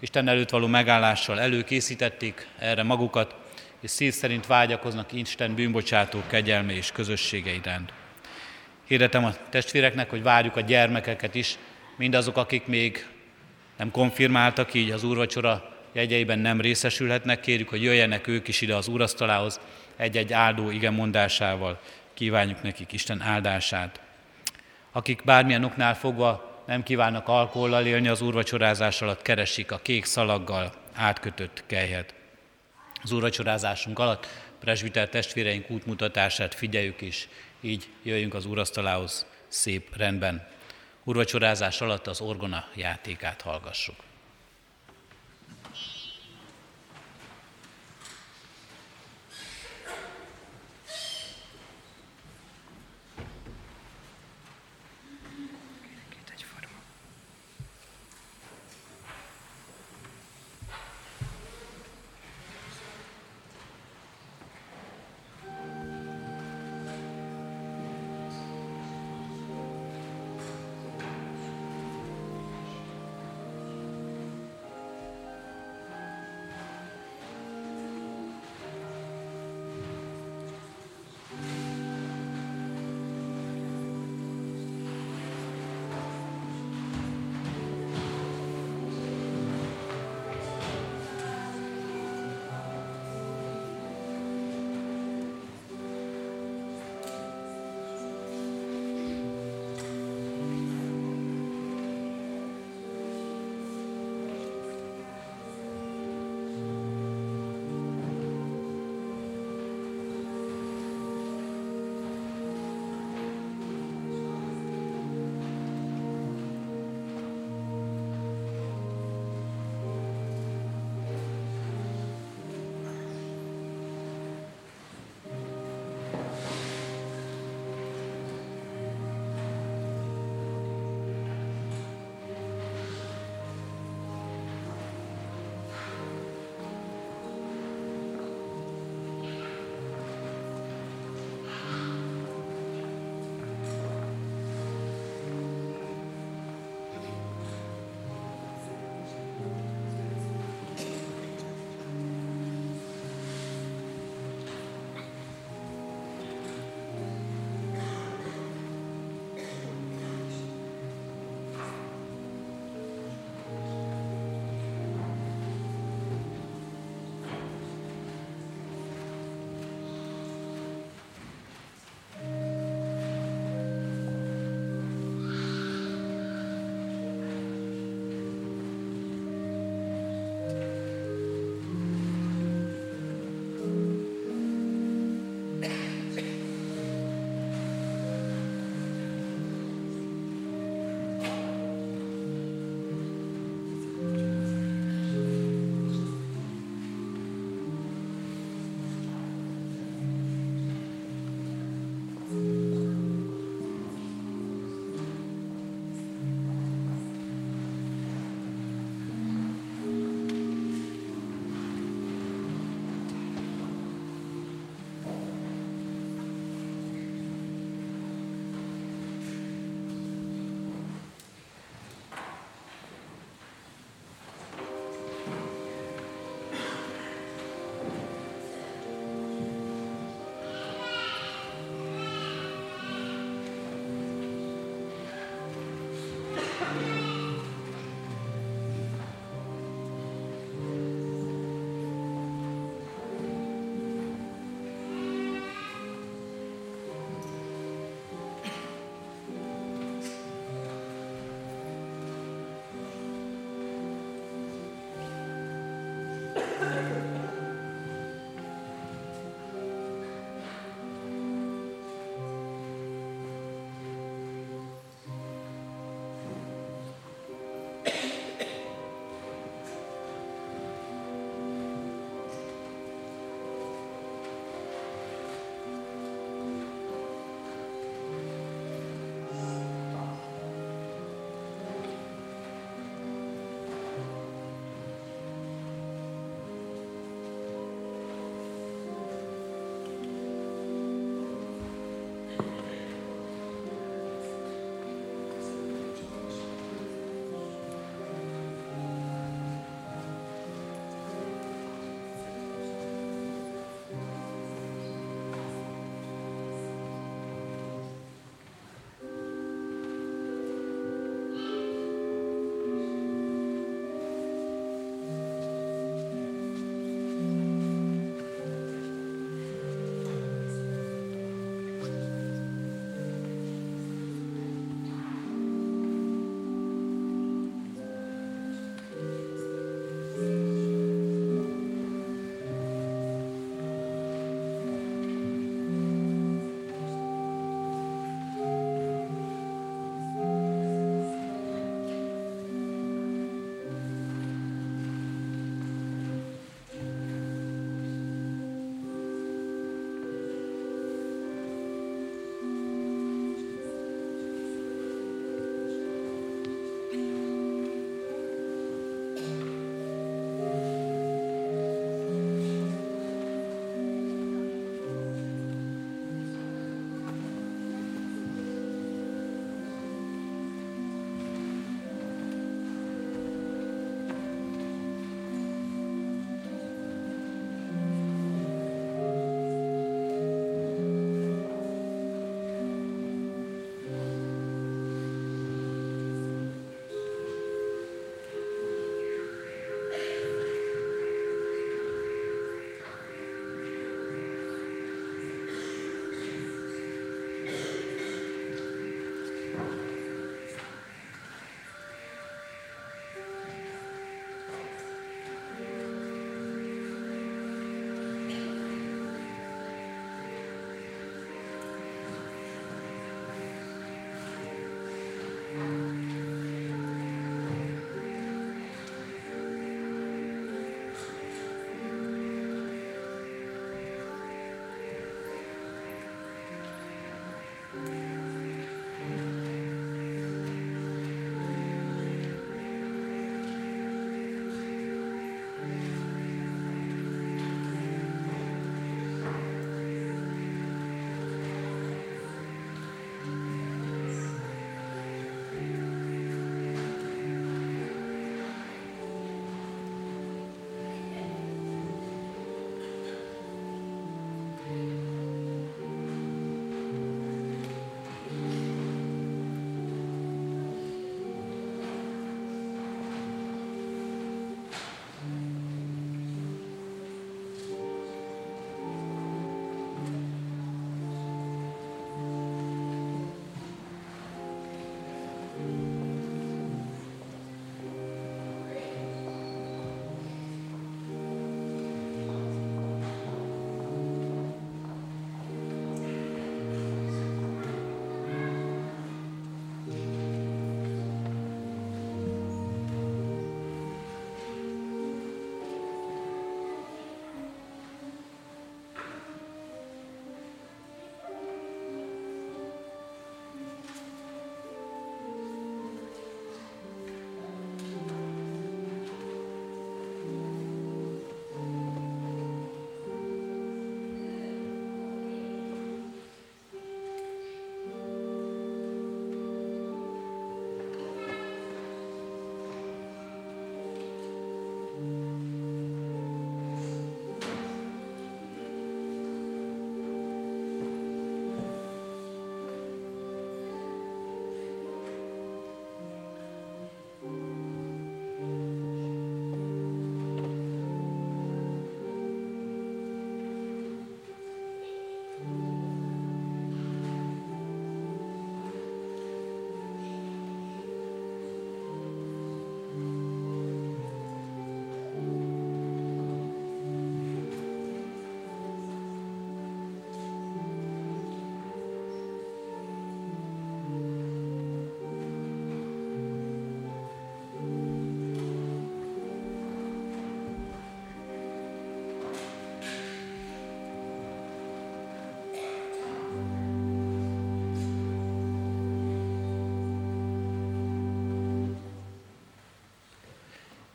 Isten 0.00 0.28
előtt 0.28 0.50
való 0.50 0.66
megállással 0.66 1.40
előkészítették 1.40 2.48
erre 2.58 2.82
magukat, 2.82 3.34
és 3.80 3.90
szív 3.90 4.12
szerint 4.12 4.46
vágyakoznak 4.46 5.12
Isten 5.12 5.54
bűnbocsátó 5.54 6.22
kegyelme 6.26 6.72
és 6.72 6.92
közössége 6.92 7.52
iránt. 7.52 7.92
Hirdetem 8.86 9.24
a 9.24 9.34
testvéreknek, 9.48 10.10
hogy 10.10 10.22
várjuk 10.22 10.56
a 10.56 10.60
gyermekeket 10.60 11.34
is, 11.34 11.58
mindazok, 11.96 12.36
akik 12.36 12.66
még 12.66 13.06
nem 13.76 13.90
konfirmáltak, 13.90 14.74
így 14.74 14.90
az 14.90 15.04
úrvacsora 15.04 15.76
jegyeiben 15.92 16.38
nem 16.38 16.60
részesülhetnek, 16.60 17.40
kérjük, 17.40 17.68
hogy 17.68 17.82
jöjjenek 17.82 18.26
ők 18.26 18.48
is 18.48 18.60
ide 18.60 18.74
az 18.74 18.88
úrasztalához 18.88 19.60
egy-egy 19.96 20.32
áldó 20.32 20.70
ige 20.70 20.90
mondásával. 20.90 21.80
Kívánjuk 22.14 22.62
nekik 22.62 22.92
Isten 22.92 23.20
áldását 23.20 24.00
akik 24.92 25.24
bármilyen 25.24 25.64
oknál 25.64 25.94
fogva 25.94 26.62
nem 26.66 26.82
kívánnak 26.82 27.28
alkohollal 27.28 27.86
élni 27.86 28.08
az 28.08 28.20
úrvacsorázás 28.20 29.02
alatt, 29.02 29.22
keresik 29.22 29.72
a 29.72 29.78
kék 29.78 30.04
szalaggal 30.04 30.72
átkötött 30.94 31.62
kelyhet. 31.66 32.14
Az 33.02 33.12
úrvacsorázásunk 33.12 33.98
alatt 33.98 34.26
presbiter 34.60 35.08
testvéreink 35.08 35.70
útmutatását 35.70 36.54
figyeljük, 36.54 37.00
és 37.00 37.28
így 37.60 37.88
jöjjünk 38.02 38.34
az 38.34 38.46
úrasztalához 38.46 39.26
szép 39.48 39.96
rendben. 39.96 40.46
Urvacsorázás 41.04 41.80
alatt 41.80 42.06
az 42.06 42.20
orgona 42.20 42.64
játékát 42.74 43.40
hallgassuk. 43.40 44.09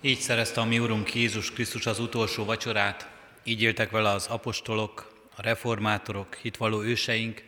Így 0.06 0.20
szerezte 0.20 0.62
a 0.62 0.66
mi 0.66 0.80
Urunk 0.80 1.16
Jézus 1.16 1.52
Krisztus 1.52 1.86
az 1.86 2.00
utolsó 2.00 2.46
vacsorát, 2.46 3.10
így 3.44 3.62
éltek 3.62 3.90
vele 3.90 4.10
az 4.10 4.28
apostolok, 4.28 5.26
a 5.36 5.42
reformátorok, 5.42 6.36
hitvaló 6.36 6.84
őseink, 6.84 7.44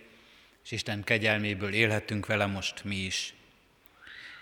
és 0.63 0.71
Isten 0.71 1.03
kegyelméből 1.03 1.73
élhettünk 1.73 2.25
vele 2.25 2.45
most 2.45 2.83
mi 2.83 2.95
is. 2.95 3.33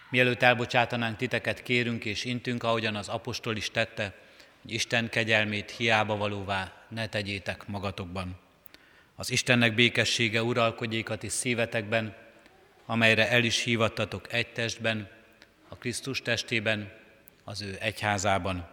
Mielőtt 0.09 0.41
elbocsátanánk 0.41 1.17
titeket, 1.17 1.63
kérünk 1.63 2.05
és 2.05 2.23
intünk, 2.25 2.63
ahogyan 2.63 2.95
az 2.95 3.07
apostol 3.07 3.55
is 3.55 3.71
tette, 3.71 4.13
hogy 4.61 4.71
Isten 4.71 5.09
kegyelmét 5.09 5.71
hiába 5.71 6.17
valóvá 6.17 6.85
ne 6.89 7.07
tegyétek 7.07 7.67
magatokban. 7.67 8.39
Az 9.15 9.31
Istennek 9.31 9.73
békessége 9.73 10.43
uralkodjék 10.43 11.09
a 11.09 11.17
ti 11.17 11.29
szívetekben, 11.29 12.15
amelyre 12.85 13.29
el 13.29 13.43
is 13.43 13.63
hívattatok 13.63 14.33
egy 14.33 14.51
testben, 14.51 15.09
a 15.67 15.75
Krisztus 15.75 16.21
testében, 16.21 17.03
az 17.47 17.61
ő 17.61 17.77
egyházában, 17.79 18.67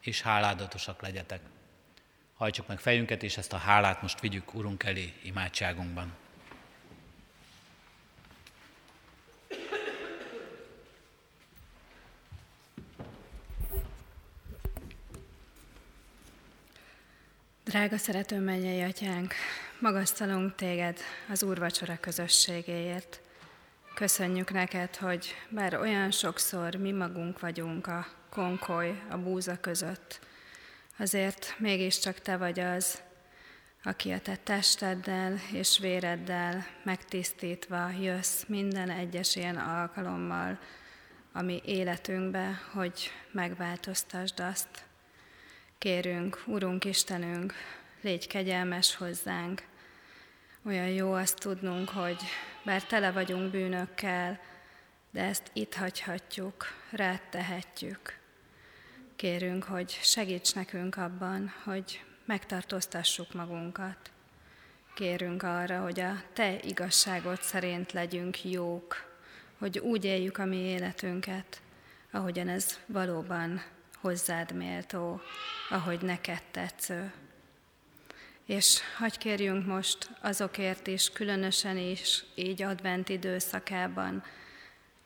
és 0.00 0.22
háládatosak 0.22 1.02
legyetek. 1.02 1.40
Hajtsuk 2.34 2.66
meg 2.66 2.78
fejünket, 2.78 3.22
és 3.22 3.36
ezt 3.36 3.52
a 3.52 3.56
hálát 3.56 4.02
most 4.02 4.20
vigyük 4.20 4.54
Urunk 4.54 4.82
elé 4.82 5.14
imádságunkban. 5.22 6.12
Drága 17.64 17.96
szerető 17.96 18.38
mennyei 18.40 18.82
atyánk, 18.82 19.34
magasztalunk 19.80 20.54
téged 20.54 20.98
az 21.28 21.42
úrvacsora 21.42 22.00
közösségéért. 22.00 23.20
Köszönjük 24.00 24.52
neked, 24.52 24.96
hogy 24.96 25.34
bár 25.48 25.74
olyan 25.74 26.10
sokszor 26.10 26.74
mi 26.74 26.92
magunk 26.92 27.40
vagyunk 27.40 27.86
a 27.86 28.06
konkoly, 28.30 29.02
a 29.10 29.16
búza 29.16 29.60
között, 29.60 30.20
azért 30.98 31.54
mégiscsak 31.58 32.18
te 32.18 32.36
vagy 32.36 32.60
az, 32.60 33.02
aki 33.84 34.10
a 34.10 34.20
te 34.20 34.36
testeddel 34.36 35.38
és 35.52 35.78
véreddel 35.78 36.66
megtisztítva 36.82 37.90
jössz 38.00 38.44
minden 38.46 38.90
egyes 38.90 39.36
ilyen 39.36 39.56
alkalommal 39.56 40.58
a 41.32 41.42
mi 41.42 41.60
életünkbe, 41.64 42.60
hogy 42.72 43.10
megváltoztasd 43.32 44.40
azt. 44.40 44.84
Kérünk, 45.78 46.42
Urunk 46.46 46.84
Istenünk, 46.84 47.54
légy 48.00 48.26
kegyelmes 48.26 48.96
hozzánk. 48.96 49.62
Olyan 50.66 50.88
jó 50.88 51.12
azt 51.12 51.38
tudnunk, 51.38 51.88
hogy 51.88 52.18
bár 52.62 52.84
tele 52.84 53.10
vagyunk 53.12 53.50
bűnökkel, 53.50 54.40
de 55.10 55.22
ezt 55.22 55.50
itt 55.52 55.74
hagyhatjuk, 55.74 56.66
rád 56.90 57.20
tehetjük. 57.30 58.18
Kérünk, 59.16 59.64
hogy 59.64 59.90
segíts 60.02 60.54
nekünk 60.54 60.96
abban, 60.96 61.52
hogy 61.64 62.04
megtartóztassuk 62.24 63.32
magunkat. 63.34 64.10
Kérünk 64.94 65.42
arra, 65.42 65.82
hogy 65.82 66.00
a 66.00 66.22
Te 66.32 66.58
igazságod 66.62 67.42
szerint 67.42 67.92
legyünk 67.92 68.44
jók, 68.44 69.08
hogy 69.58 69.78
úgy 69.78 70.04
éljük 70.04 70.38
a 70.38 70.44
mi 70.44 70.56
életünket, 70.56 71.60
ahogyan 72.10 72.48
ez 72.48 72.78
valóban 72.86 73.62
hozzád 74.00 74.52
méltó, 74.52 75.20
ahogy 75.70 76.00
neked 76.00 76.42
tetsző. 76.50 77.12
És 78.50 78.78
hagy 78.96 79.18
kérjünk 79.18 79.66
most 79.66 80.10
azokért 80.20 80.86
is, 80.86 81.10
különösen 81.10 81.76
is 81.76 82.24
így 82.34 82.62
advent 82.62 83.08
időszakában, 83.08 84.22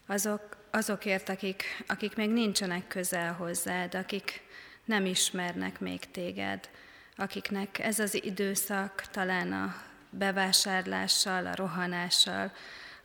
azok, 0.07 0.57
azokért, 0.71 1.29
akik, 1.29 1.85
akik 1.87 2.17
még 2.17 2.31
nincsenek 2.31 2.87
közel 2.87 3.33
hozzád, 3.33 3.95
akik 3.95 4.43
nem 4.85 5.07
ismernek 5.07 5.81
még 5.81 6.11
téged, 6.11 6.71
akiknek 7.17 7.79
ez 7.79 7.99
az 7.99 8.25
időszak 8.25 9.05
talán 9.11 9.53
a 9.53 9.77
bevásárlással, 10.11 11.47
a 11.47 11.55
rohanással, 11.55 12.53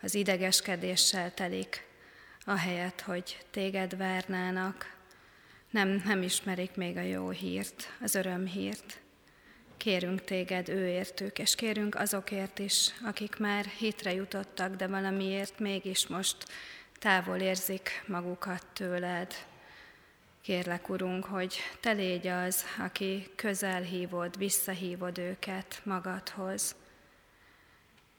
az 0.01 0.15
idegeskedéssel 0.15 1.33
telik, 1.33 1.87
ahelyett, 2.45 3.01
hogy 3.01 3.37
téged 3.51 3.97
várnának, 3.97 4.95
nem, 5.69 6.01
nem 6.05 6.21
ismerik 6.21 6.75
még 6.75 6.97
a 6.97 7.01
jó 7.01 7.29
hírt, 7.29 7.93
az 8.01 8.15
örömhírt. 8.15 8.99
Kérünk 9.79 10.23
téged 10.23 10.69
őértük, 10.69 11.39
és 11.39 11.55
kérünk 11.55 11.95
azokért 11.95 12.59
is, 12.59 12.89
akik 13.05 13.37
már 13.37 13.65
hitre 13.65 14.13
jutottak, 14.13 14.75
de 14.75 14.87
valamiért 14.87 15.59
mégis 15.59 16.07
most 16.07 16.35
távol 16.99 17.37
érzik 17.37 18.03
magukat 18.07 18.65
tőled. 18.73 19.33
Kérlek, 20.41 20.89
Urunk, 20.89 21.25
hogy 21.25 21.55
Te 21.79 21.91
légy 21.91 22.27
az, 22.27 22.63
aki 22.79 23.27
közel 23.35 23.81
hívod, 23.81 24.37
visszahívod 24.37 25.17
őket 25.17 25.81
magadhoz. 25.83 26.75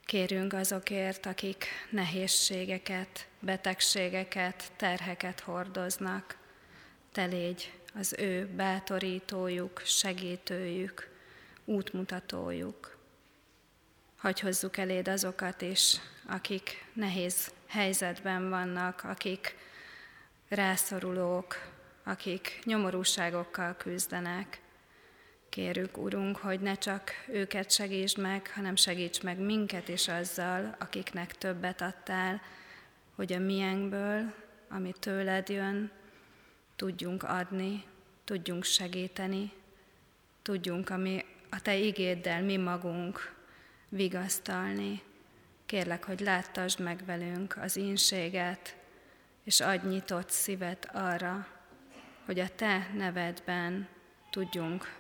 Kérünk 0.05 0.53
azokért, 0.53 1.27
akik 1.27 1.67
nehézségeket, 1.91 3.27
betegségeket, 3.41 4.73
terheket 4.77 5.41
hordoznak. 5.41 6.37
Te 7.13 7.25
légy 7.25 7.73
az 7.95 8.15
ő 8.19 8.47
bátorítójuk, 8.47 9.83
segítőjük, 9.85 11.10
útmutatójuk. 11.65 12.99
Hagy 14.17 14.41
hozzuk 14.41 14.77
eléd 14.77 15.09
azokat 15.09 15.63
is, 15.63 15.97
akik 16.27 16.85
nehéz 16.93 17.53
helyzetben 17.67 18.49
vannak, 18.51 19.05
akik 19.05 19.57
rászorulók, 20.49 21.57
akik 22.03 22.61
nyomorúságokkal 22.65 23.77
küzdenek. 23.77 24.61
Kérjük, 25.49 25.99
Urunk, 25.99 26.37
hogy 26.37 26.61
ne 26.61 26.75
csak 26.75 27.11
őket 27.29 27.71
segítsd 27.71 28.19
meg, 28.19 28.51
hanem 28.55 28.77
segíts 28.77 29.23
meg 29.23 29.39
minket 29.39 29.89
is 29.89 30.09
azzal, 30.09 30.77
akiknek 30.79 31.39
többet 31.39 31.81
adtál, 31.81 32.41
hogy 33.15 33.33
a 33.33 33.39
miénkből, 33.39 34.33
ami 34.69 34.95
tőled 34.99 35.49
jön, 35.49 35.91
tudjunk 36.77 37.23
adni, 37.23 37.85
tudjunk 38.25 38.65
segíteni, 38.65 39.53
tudjunk 40.43 40.91
ami 40.91 41.25
a 41.51 41.61
Te 41.61 41.77
igéddel 41.77 42.43
mi 42.43 42.57
magunk 42.57 43.35
vigasztalni. 43.89 45.03
Kérlek, 45.67 46.05
hogy 46.05 46.21
láttasd 46.21 46.81
meg 46.81 47.05
velünk 47.05 47.57
az 47.57 47.77
ínséget, 47.77 48.77
és 49.45 49.61
adj 49.61 49.87
nyitott 49.87 50.31
szívet 50.31 50.89
arra, 50.93 51.47
hogy 52.25 52.39
a 52.39 52.55
Te 52.55 52.91
nevedben 52.95 53.89
tudjunk 54.31 54.99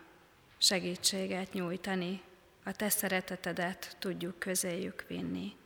segítséget 0.58 1.52
nyújtani, 1.52 2.22
a 2.64 2.72
Te 2.72 2.88
szeretetedet 2.88 3.96
tudjuk 3.98 4.38
közéjük 4.38 5.04
vinni. 5.08 5.56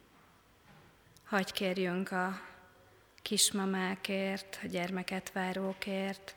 Hagy 1.24 1.52
kérjünk 1.52 2.10
a 2.10 2.40
kismamákért, 3.22 4.58
a 4.62 4.66
gyermeket 4.66 5.32
várókért, 5.32 6.36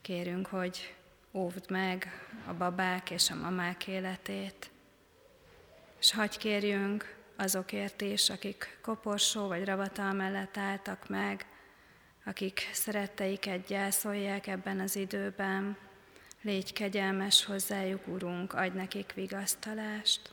kérünk, 0.00 0.46
hogy 0.46 0.94
óvd 1.32 1.70
meg 1.70 2.26
a 2.46 2.52
babák 2.52 3.10
és 3.10 3.30
a 3.30 3.34
mamák 3.34 3.86
életét, 3.86 4.70
és 6.00 6.12
hagy 6.12 6.38
kérjünk 6.38 7.16
azokért 7.36 8.00
is, 8.00 8.30
akik 8.30 8.78
koporsó 8.82 9.46
vagy 9.46 9.64
ravatal 9.64 10.12
mellett 10.12 10.56
álltak 10.56 11.08
meg, 11.08 11.46
akik 12.24 12.68
szeretteiket 12.72 13.66
gyászolják 13.66 14.46
ebben 14.46 14.80
az 14.80 14.96
időben, 14.96 15.76
légy 16.42 16.72
kegyelmes 16.72 17.44
hozzájuk, 17.44 18.06
Urunk, 18.06 18.52
adj 18.52 18.76
nekik 18.76 19.12
vigasztalást. 19.14 20.32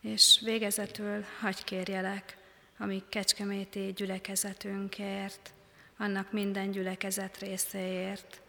És 0.00 0.40
végezetül 0.44 1.24
hagy 1.40 1.64
kérjelek, 1.64 2.36
ami 2.78 3.02
kecskeméti 3.08 3.92
gyülekezetünkért, 3.96 5.52
annak 5.96 6.32
minden 6.32 6.70
gyülekezet 6.70 7.38
részéért. 7.38 8.40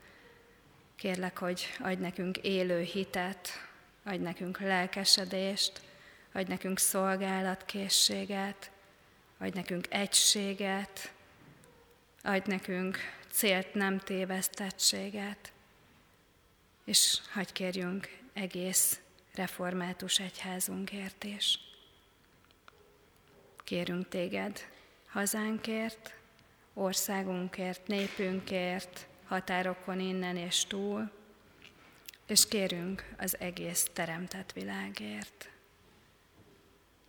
Kérlek, 0.97 1.37
hogy 1.37 1.67
adj 1.79 2.01
nekünk 2.01 2.37
élő 2.37 2.81
hitet, 2.81 3.49
adj 4.03 4.23
nekünk 4.23 4.59
lelkesedést, 4.59 5.81
adj 6.33 6.49
nekünk 6.49 6.79
szolgálatkészséget, 6.79 8.71
adj 9.37 9.57
nekünk 9.57 9.85
egységet, 9.89 11.13
adj 12.23 12.49
nekünk 12.49 12.97
célt 13.31 13.73
nem 13.73 13.99
tévesztettséget, 13.99 15.51
és 16.83 17.17
hagy 17.31 17.51
kérjünk 17.51 18.17
egész 18.33 18.99
református 19.35 20.19
egyházunkért 20.19 21.23
is. 21.23 21.59
Kérünk 23.63 24.07
téged 24.07 24.67
hazánkért, 25.07 26.13
országunkért, 26.73 27.87
népünkért, 27.87 29.07
határokon 29.27 29.99
innen 29.99 30.37
és 30.37 30.65
túl, 30.65 31.11
és 32.27 32.47
kérünk 32.47 33.15
az 33.17 33.39
egész 33.39 33.89
teremtett 33.93 34.51
világért. 34.51 35.49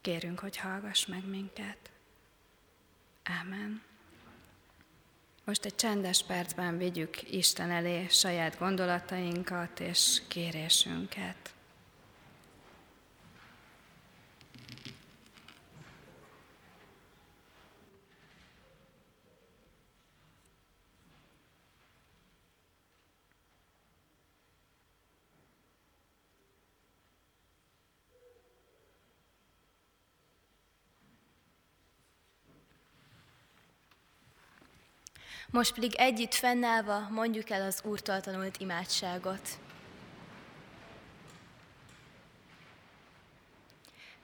Kérünk, 0.00 0.38
hogy 0.38 0.56
hallgass 0.56 1.06
meg 1.06 1.28
minket. 1.28 1.90
Ámen. 3.22 3.82
Most 5.44 5.64
egy 5.64 5.74
csendes 5.74 6.24
percben 6.24 6.78
vigyük 6.78 7.32
Isten 7.32 7.70
elé 7.70 8.06
saját 8.08 8.58
gondolatainkat 8.58 9.80
és 9.80 10.22
kérésünket. 10.28 11.54
Most 35.50 35.74
pedig 35.74 35.94
együtt 35.94 36.34
fennállva 36.34 37.08
mondjuk 37.10 37.50
el 37.50 37.62
az 37.62 37.80
Úrtól 37.84 38.20
tanult 38.20 38.56
imádságot. 38.56 39.48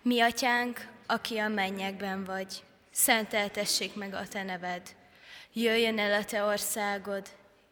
Mi 0.02 0.20
atyánk, 0.20 0.88
aki 1.06 1.38
a 1.38 1.48
mennyekben 1.48 2.24
vagy, 2.24 2.62
szenteltessék 2.90 3.94
meg 3.94 4.14
a 4.14 4.28
te 4.28 4.42
neved. 4.42 4.96
Jöjjön 5.52 5.98
el 5.98 6.20
a 6.20 6.24
te 6.24 6.42
országod, 6.42 7.28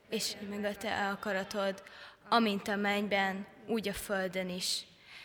és 0.09 0.32
meg 0.48 0.64
a 0.64 0.76
te 0.76 1.09
akaratod, 1.09 1.82
amint 2.28 2.68
a 2.68 2.76
mennyben, 2.76 3.46
úgy 3.66 3.88
a 3.88 3.92
földön 3.92 4.48
is. 4.48 4.84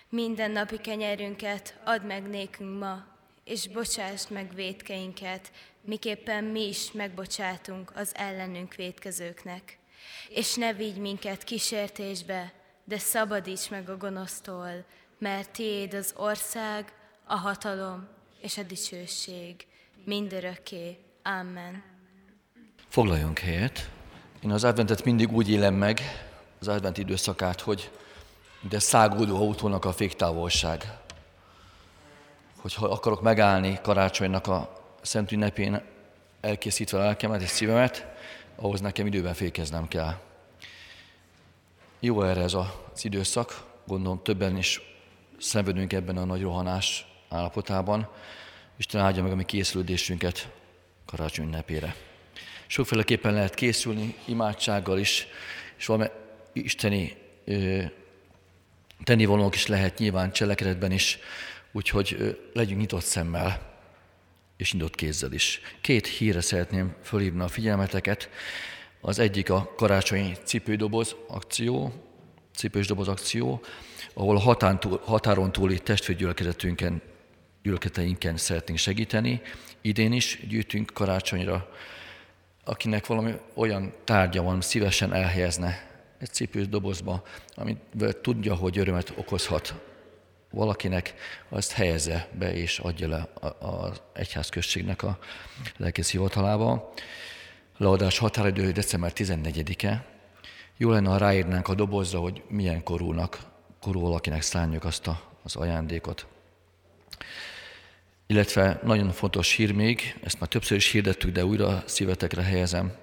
Minden 0.10 0.52
napi 0.52 0.78
kenyerünket 0.78 1.80
add 1.84 2.02
meg 2.02 2.24
nékünk 2.24 2.80
ma, 2.80 3.06
és 3.44 3.68
bocsásd 3.68 4.32
meg 4.32 4.54
védkeinket, 4.54 5.52
miképpen 5.88 6.44
mi 6.44 6.68
is 6.68 6.92
megbocsátunk 6.92 7.92
az 7.96 8.12
ellenünk 8.16 8.74
védkezőknek. 8.74 9.78
És 10.30 10.56
ne 10.56 10.74
vigy 10.74 10.98
minket 10.98 11.44
kísértésbe, 11.44 12.54
de 12.84 12.98
szabadíts 12.98 13.70
meg 13.70 13.90
a 13.90 13.98
gonosztól, 13.98 14.86
mert 15.20 15.52
tiéd 15.52 15.94
az 15.94 16.14
ország, 16.18 16.94
a 17.26 17.36
hatalom 17.36 18.08
és 18.42 18.58
a 18.58 18.64
dicsőség 18.64 19.66
mindörökké. 20.06 20.98
Amen. 21.24 21.84
Foglaljunk 22.88 23.40
helyet. 23.40 23.90
Én 24.44 24.52
az 24.52 24.64
adventet 24.64 25.04
mindig 25.04 25.32
úgy 25.32 25.50
élem 25.50 25.74
meg, 25.74 26.02
az 26.60 26.68
advent 26.68 26.98
időszakát, 26.98 27.62
hogy 27.62 27.92
de 28.62 28.80
szágódó 28.80 29.36
autónak 29.36 29.86
a 29.86 29.94
féktávolság. 29.94 30.98
Hogyha 32.58 32.86
akarok 32.86 33.22
megállni 33.22 33.80
karácsonynak 33.82 34.48
a 34.48 34.78
szent 35.08 35.32
ünnepén 35.32 35.82
elkészítve 36.42 36.98
lelkemet 36.98 37.42
és 37.42 37.50
szívemet, 37.50 38.06
ahhoz 38.56 38.82
nekem 38.82 39.06
időben 39.06 39.34
fékeznem 39.34 39.88
kell. 39.88 40.20
Jó 42.00 42.24
erre 42.24 42.42
ez 42.42 42.54
az 42.54 43.06
időszak, 43.06 43.64
gondolom 43.86 44.24
többen 44.24 44.58
is 44.58 44.82
szenvedünk 45.40 45.94
ebben 45.94 46.18
a 46.18 46.26
nagy 46.26 46.42
rohanás 46.42 47.06
állapotában. 47.30 48.10
Isten 48.78 49.02
áldja 49.02 49.24
meg 49.24 49.32
a 49.32 49.36
mi 49.36 49.44
készülődésünket 49.44 50.50
karácsony 51.06 51.46
ünnepére. 51.46 51.96
Sokféleképpen 52.68 53.34
lehet 53.34 53.54
készülni, 53.54 54.16
imádsággal 54.26 55.00
is, 55.00 55.28
és 55.78 55.86
valami 55.86 56.10
isteni 56.54 57.18
ö, 57.46 57.84
tennivalók 59.04 59.56
is 59.56 59.68
lehet 59.68 59.98
nyilván 59.98 60.32
cselekedetben 60.32 60.92
is, 60.92 61.20
úgyhogy 61.72 62.16
ö, 62.20 62.30
legyünk 62.54 62.80
nyitott 62.80 63.04
szemmel 63.04 63.77
és 64.58 64.74
nyitott 64.74 64.96
kézzel 64.96 65.32
is. 65.32 65.62
Két 65.82 66.08
hírre 66.08 66.42
szeretném 66.42 66.96
fölhívni 67.04 67.42
a 67.42 67.48
figyelmeteket. 67.48 68.30
Az 69.02 69.20
egyik 69.20 69.50
a 69.50 69.74
karácsonyi 69.76 70.34
cipődoboz 70.44 71.16
akció, 71.28 71.94
cipős 72.56 72.88
doboz 72.88 73.08
akció, 73.08 73.62
ahol 74.14 74.36
a 74.36 74.40
hatán 74.40 74.80
túl, 74.80 75.02
határon 75.06 75.52
túli 75.52 75.80
testvérgyülekezetünken 75.80 77.02
gyülekezeteinken 77.64 78.38
szeretnénk 78.38 78.80
segíteni. 78.80 79.42
Idén 79.82 80.12
is 80.12 80.40
gyűjtünk 80.48 80.92
karácsonyra, 80.94 81.70
akinek 82.64 83.06
valami 83.06 83.34
olyan 83.54 83.94
tárgya 84.04 84.42
van, 84.42 84.62
szívesen 84.62 85.14
elhelyezne 85.14 85.88
egy 86.18 86.34
cipős 86.34 86.68
dobozba, 86.68 87.24
amit 87.56 87.78
tudja, 88.22 88.56
hogy 88.56 88.78
örömet 88.78 89.14
okozhat 89.16 89.87
valakinek, 90.52 91.14
azt 91.50 91.72
helyezze 91.72 92.28
be 92.40 92.54
és 92.54 92.80
adja 92.80 93.08
le 93.08 93.30
az 93.60 94.02
egyházközségnek 94.14 95.04
a 95.04 95.20
lelkész 95.78 96.12
hivatalába. 96.12 96.94
Leadás 97.78 98.18
határidő 98.18 98.72
december 98.72 99.12
14-e. 99.16 100.06
Jó 100.78 100.90
lenne, 100.90 101.10
ha 101.10 101.18
ráírnánk 101.18 101.68
a 101.68 101.74
dobozra, 101.76 102.20
hogy 102.20 102.44
milyen 102.48 102.84
korúnak, 102.84 103.40
korú 103.82 104.02
valakinek 104.02 104.42
szánjuk 104.42 104.84
azt 104.84 105.08
a, 105.08 105.22
az 105.44 105.56
ajándékot. 105.56 106.26
Illetve 108.28 108.80
nagyon 108.84 109.12
fontos 109.12 109.54
hír 109.54 109.72
még, 109.72 110.20
ezt 110.24 110.40
már 110.40 110.50
többször 110.50 110.78
is 110.78 110.92
hirdettük, 110.92 111.32
de 111.32 111.46
újra 111.46 111.84
szívetekre 111.86 112.42
helyezem. 112.42 112.96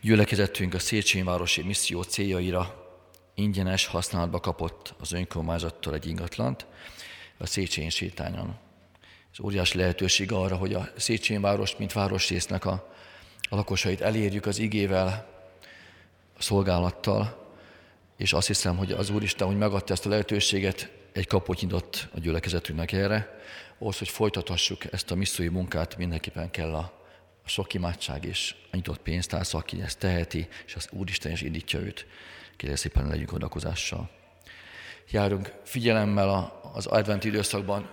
Gyülekezettünk 0.00 0.74
a 0.74 0.78
Széchenyi 0.78 1.24
Városi 1.24 1.62
Misszió 1.62 2.02
céljaira 2.02 2.83
ingyenes 3.34 3.86
használatba 3.86 4.40
kapott 4.40 4.94
az 5.00 5.12
önkormányzattól 5.12 5.94
egy 5.94 6.06
ingatlant 6.06 6.66
a 7.38 7.46
Széchenyi 7.46 7.90
sétányon. 7.90 8.56
Ez 9.32 9.44
óriási 9.44 9.78
lehetőség 9.78 10.32
arra, 10.32 10.56
hogy 10.56 10.74
a 10.74 10.88
Széchenyi 10.96 11.40
város, 11.40 11.76
mint 11.76 11.92
városrésznek 11.92 12.64
a, 12.64 12.92
a 13.48 13.54
lakosait 13.54 14.00
elérjük 14.00 14.46
az 14.46 14.58
igével, 14.58 15.32
a 16.38 16.42
szolgálattal, 16.42 17.52
és 18.16 18.32
azt 18.32 18.46
hiszem, 18.46 18.76
hogy 18.76 18.92
az 18.92 19.10
Úristen, 19.10 19.46
hogy 19.46 19.56
megadta 19.56 19.92
ezt 19.92 20.06
a 20.06 20.08
lehetőséget, 20.08 20.90
egy 21.12 21.26
kaput 21.26 21.60
nyitott 21.60 22.08
a 22.14 22.18
gyülekezetünknek 22.18 22.92
erre, 22.92 23.38
ahhoz, 23.78 23.98
hogy 23.98 24.08
folytathassuk 24.08 24.92
ezt 24.92 25.10
a 25.10 25.14
missziói 25.14 25.48
munkát, 25.48 25.96
mindenképpen 25.96 26.50
kell 26.50 26.74
a, 26.74 26.92
a 27.44 27.48
sok 27.48 27.74
imádság 27.74 28.24
és 28.24 28.54
a 28.70 28.76
nyitott 28.76 28.98
pénztárca, 28.98 29.58
aki 29.58 29.80
ezt 29.80 29.98
teheti, 29.98 30.48
és 30.66 30.74
az 30.74 30.88
Úristen 30.90 31.32
is 31.32 31.42
indítja 31.42 31.80
őt. 31.80 32.06
Kérlek 32.56 32.78
szépen 32.78 33.06
legyünk 33.06 33.32
adakozással. 33.32 34.10
Járunk 35.10 35.52
figyelemmel 35.64 36.60
az 36.74 36.86
advent 36.86 37.24
időszakban 37.24 37.90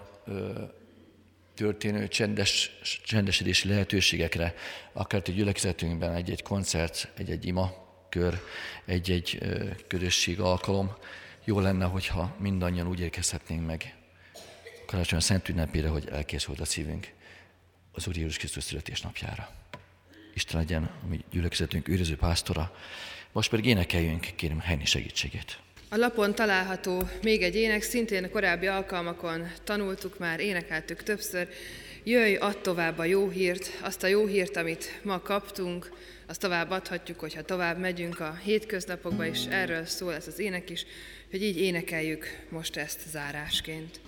történő 1.54 2.08
csendes, 2.08 2.80
csendesedési 3.04 3.68
lehetőségekre, 3.68 4.54
akár 4.94 5.22
a 5.28 5.32
gyülekezetünkben 5.32 6.14
egy-egy 6.14 6.44
koncert, 6.44 7.12
egy-egy 7.18 7.46
ima 7.46 7.74
kör, 8.10 8.42
egy-egy 8.86 9.40
közösség 9.88 10.40
alkalom. 10.40 10.96
Jó 11.44 11.60
lenne, 11.60 11.86
hogyha 11.86 12.36
mindannyian 12.40 12.88
úgy 12.88 13.00
érkezhetnénk 13.00 13.66
meg 13.66 13.96
karácsony 14.86 15.18
a 15.18 15.22
Szent 15.22 15.50
ünnepére, 15.50 15.88
hogy 15.88 16.08
elkészült 16.10 16.60
a 16.60 16.66
szívünk 16.66 17.14
az 17.92 18.08
Úr 18.08 18.16
Jézus 18.16 18.38
Krisztus 18.38 18.64
születésnapjára. 18.64 19.50
Isten 20.34 20.60
legyen 20.60 20.84
a 20.84 21.08
mi 21.08 21.24
gyülekezetünk 21.32 21.88
őriző 21.88 22.16
pásztora, 22.16 22.76
most 23.32 23.50
pedig 23.50 23.66
énekeljünk, 23.66 24.28
kérem 24.36 24.60
helyni 24.60 24.86
segítségét. 24.86 25.60
A 25.90 25.98
lapon 25.98 26.36
található 26.36 27.04
még 27.24 27.42
egy 27.42 27.56
ének, 27.56 27.82
szintén 27.82 28.32
korábbi 28.32 28.68
alkalmakon 28.68 29.52
tanultuk 29.64 30.20
már, 30.20 30.40
énekeltük 30.40 31.04
többször. 31.04 31.48
Jöjj, 32.04 32.36
add 32.36 32.62
tovább 32.62 32.98
a 32.98 33.06
jó 33.06 33.30
hírt, 33.30 33.72
azt 33.82 34.04
a 34.04 34.08
jó 34.08 34.26
hírt, 34.26 34.58
amit 34.58 35.00
ma 35.04 35.20
kaptunk, 35.20 35.92
azt 36.28 36.40
tovább 36.40 36.70
adhatjuk, 36.70 37.20
hogyha 37.20 37.42
tovább 37.42 37.80
megyünk 37.80 38.20
a 38.20 38.38
hétköznapokba, 38.44 39.26
és 39.26 39.46
erről 39.50 39.86
szól 39.86 40.14
ez 40.14 40.28
az 40.28 40.40
ének 40.40 40.70
is, 40.70 40.86
hogy 41.32 41.44
így 41.44 41.58
énekeljük 41.58 42.26
most 42.50 42.78
ezt 42.78 43.00
zárásként. 43.10 44.00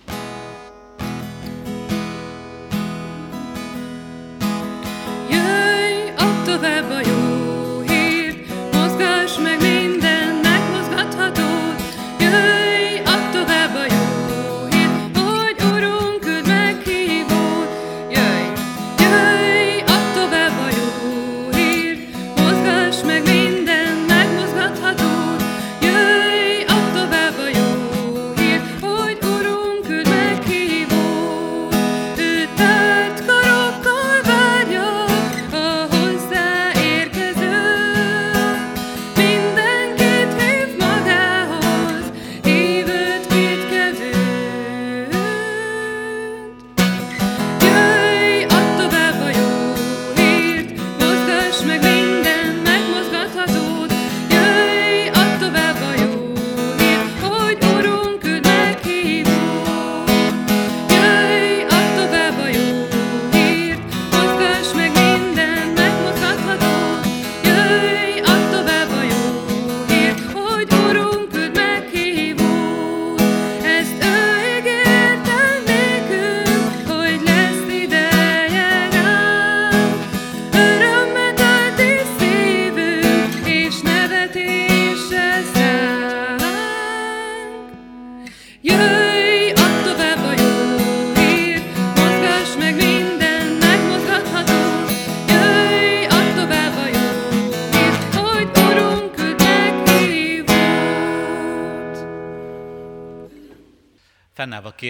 Jöjj, 5.30 6.10
add 6.16 6.44
tovább 6.44 6.90
a 6.90 7.08
jó 7.08 7.13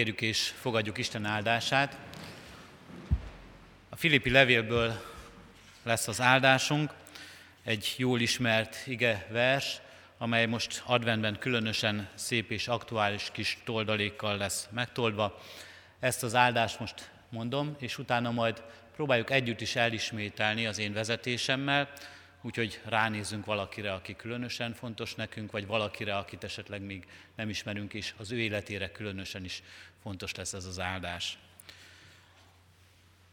kérjük 0.05 0.35
és 0.35 0.53
fogadjuk 0.59 0.97
Isten 0.97 1.25
áldását. 1.25 1.97
A 3.89 3.95
Filippi 3.95 4.29
levélből 4.29 5.01
lesz 5.83 6.07
az 6.07 6.21
áldásunk, 6.21 6.91
egy 7.63 7.93
jól 7.97 8.19
ismert 8.19 8.87
ige 8.87 9.27
vers, 9.29 9.81
amely 10.17 10.45
most 10.45 10.83
adventben 10.85 11.39
különösen 11.39 12.09
szép 12.15 12.51
és 12.51 12.67
aktuális 12.67 13.29
kis 13.31 13.57
toldalékkal 13.63 14.37
lesz 14.37 14.67
megtoldva. 14.71 15.41
Ezt 15.99 16.23
az 16.23 16.35
áldást 16.35 16.79
most 16.79 17.09
mondom, 17.29 17.75
és 17.79 17.97
utána 17.97 18.31
majd 18.31 18.63
próbáljuk 18.95 19.31
együtt 19.31 19.61
is 19.61 19.75
elismételni 19.75 20.65
az 20.65 20.77
én 20.77 20.93
vezetésemmel, 20.93 21.89
úgyhogy 22.45 22.81
ránézzünk 22.83 23.45
valakire, 23.45 23.93
aki 23.93 24.15
különösen 24.15 24.73
fontos 24.73 25.15
nekünk, 25.15 25.51
vagy 25.51 25.67
valakire, 25.67 26.17
akit 26.17 26.43
esetleg 26.43 26.81
még 26.81 27.05
nem 27.35 27.49
ismerünk, 27.49 27.93
és 27.93 28.13
az 28.17 28.31
ő 28.31 28.39
életére 28.39 28.91
különösen 28.91 29.43
is 29.43 29.63
fontos 30.05 30.35
lesz 30.35 30.53
ez 30.53 30.65
az 30.65 30.79
áldás. 30.79 31.37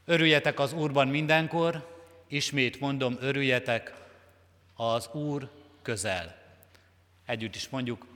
Örüljetek 0.05 0.61
az 0.61 0.73
Úrban 0.73 1.09
mindenkor, 1.09 2.01
ismét 2.29 2.81
mondom, 2.81 3.17
örüljetek, 3.21 3.95
az 4.77 5.09
Úr 5.13 5.51
közel. 5.83 6.37
Együtt 7.27 7.55
is 7.55 7.69
mondjuk, 7.69 8.07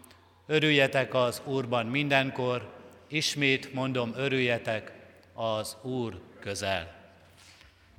örüljetek 0.47 1.15
az 1.15 1.43
Úrban 1.45 1.87
mindenkor, 1.87 2.75
ismét 3.07 3.73
mondom, 3.73 4.13
örüljetek, 4.15 4.93
az 5.33 5.77
Úr 5.83 6.21
közel. 6.41 6.95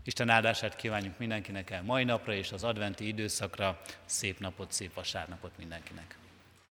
Isten 0.04 0.30
áldását 0.30 0.76
kívánjuk 0.76 1.18
mindenkinek 1.18 1.70
el 1.70 1.84
mai 1.84 2.04
napra 2.04 2.34
és 2.34 2.52
az 2.52 2.64
adventi 2.64 3.08
időszakra. 3.08 3.82
Szép 4.06 4.40
napot, 4.40 4.72
szép 4.72 4.94
vasárnapot 4.94 5.52
mindenkinek. 5.58 6.18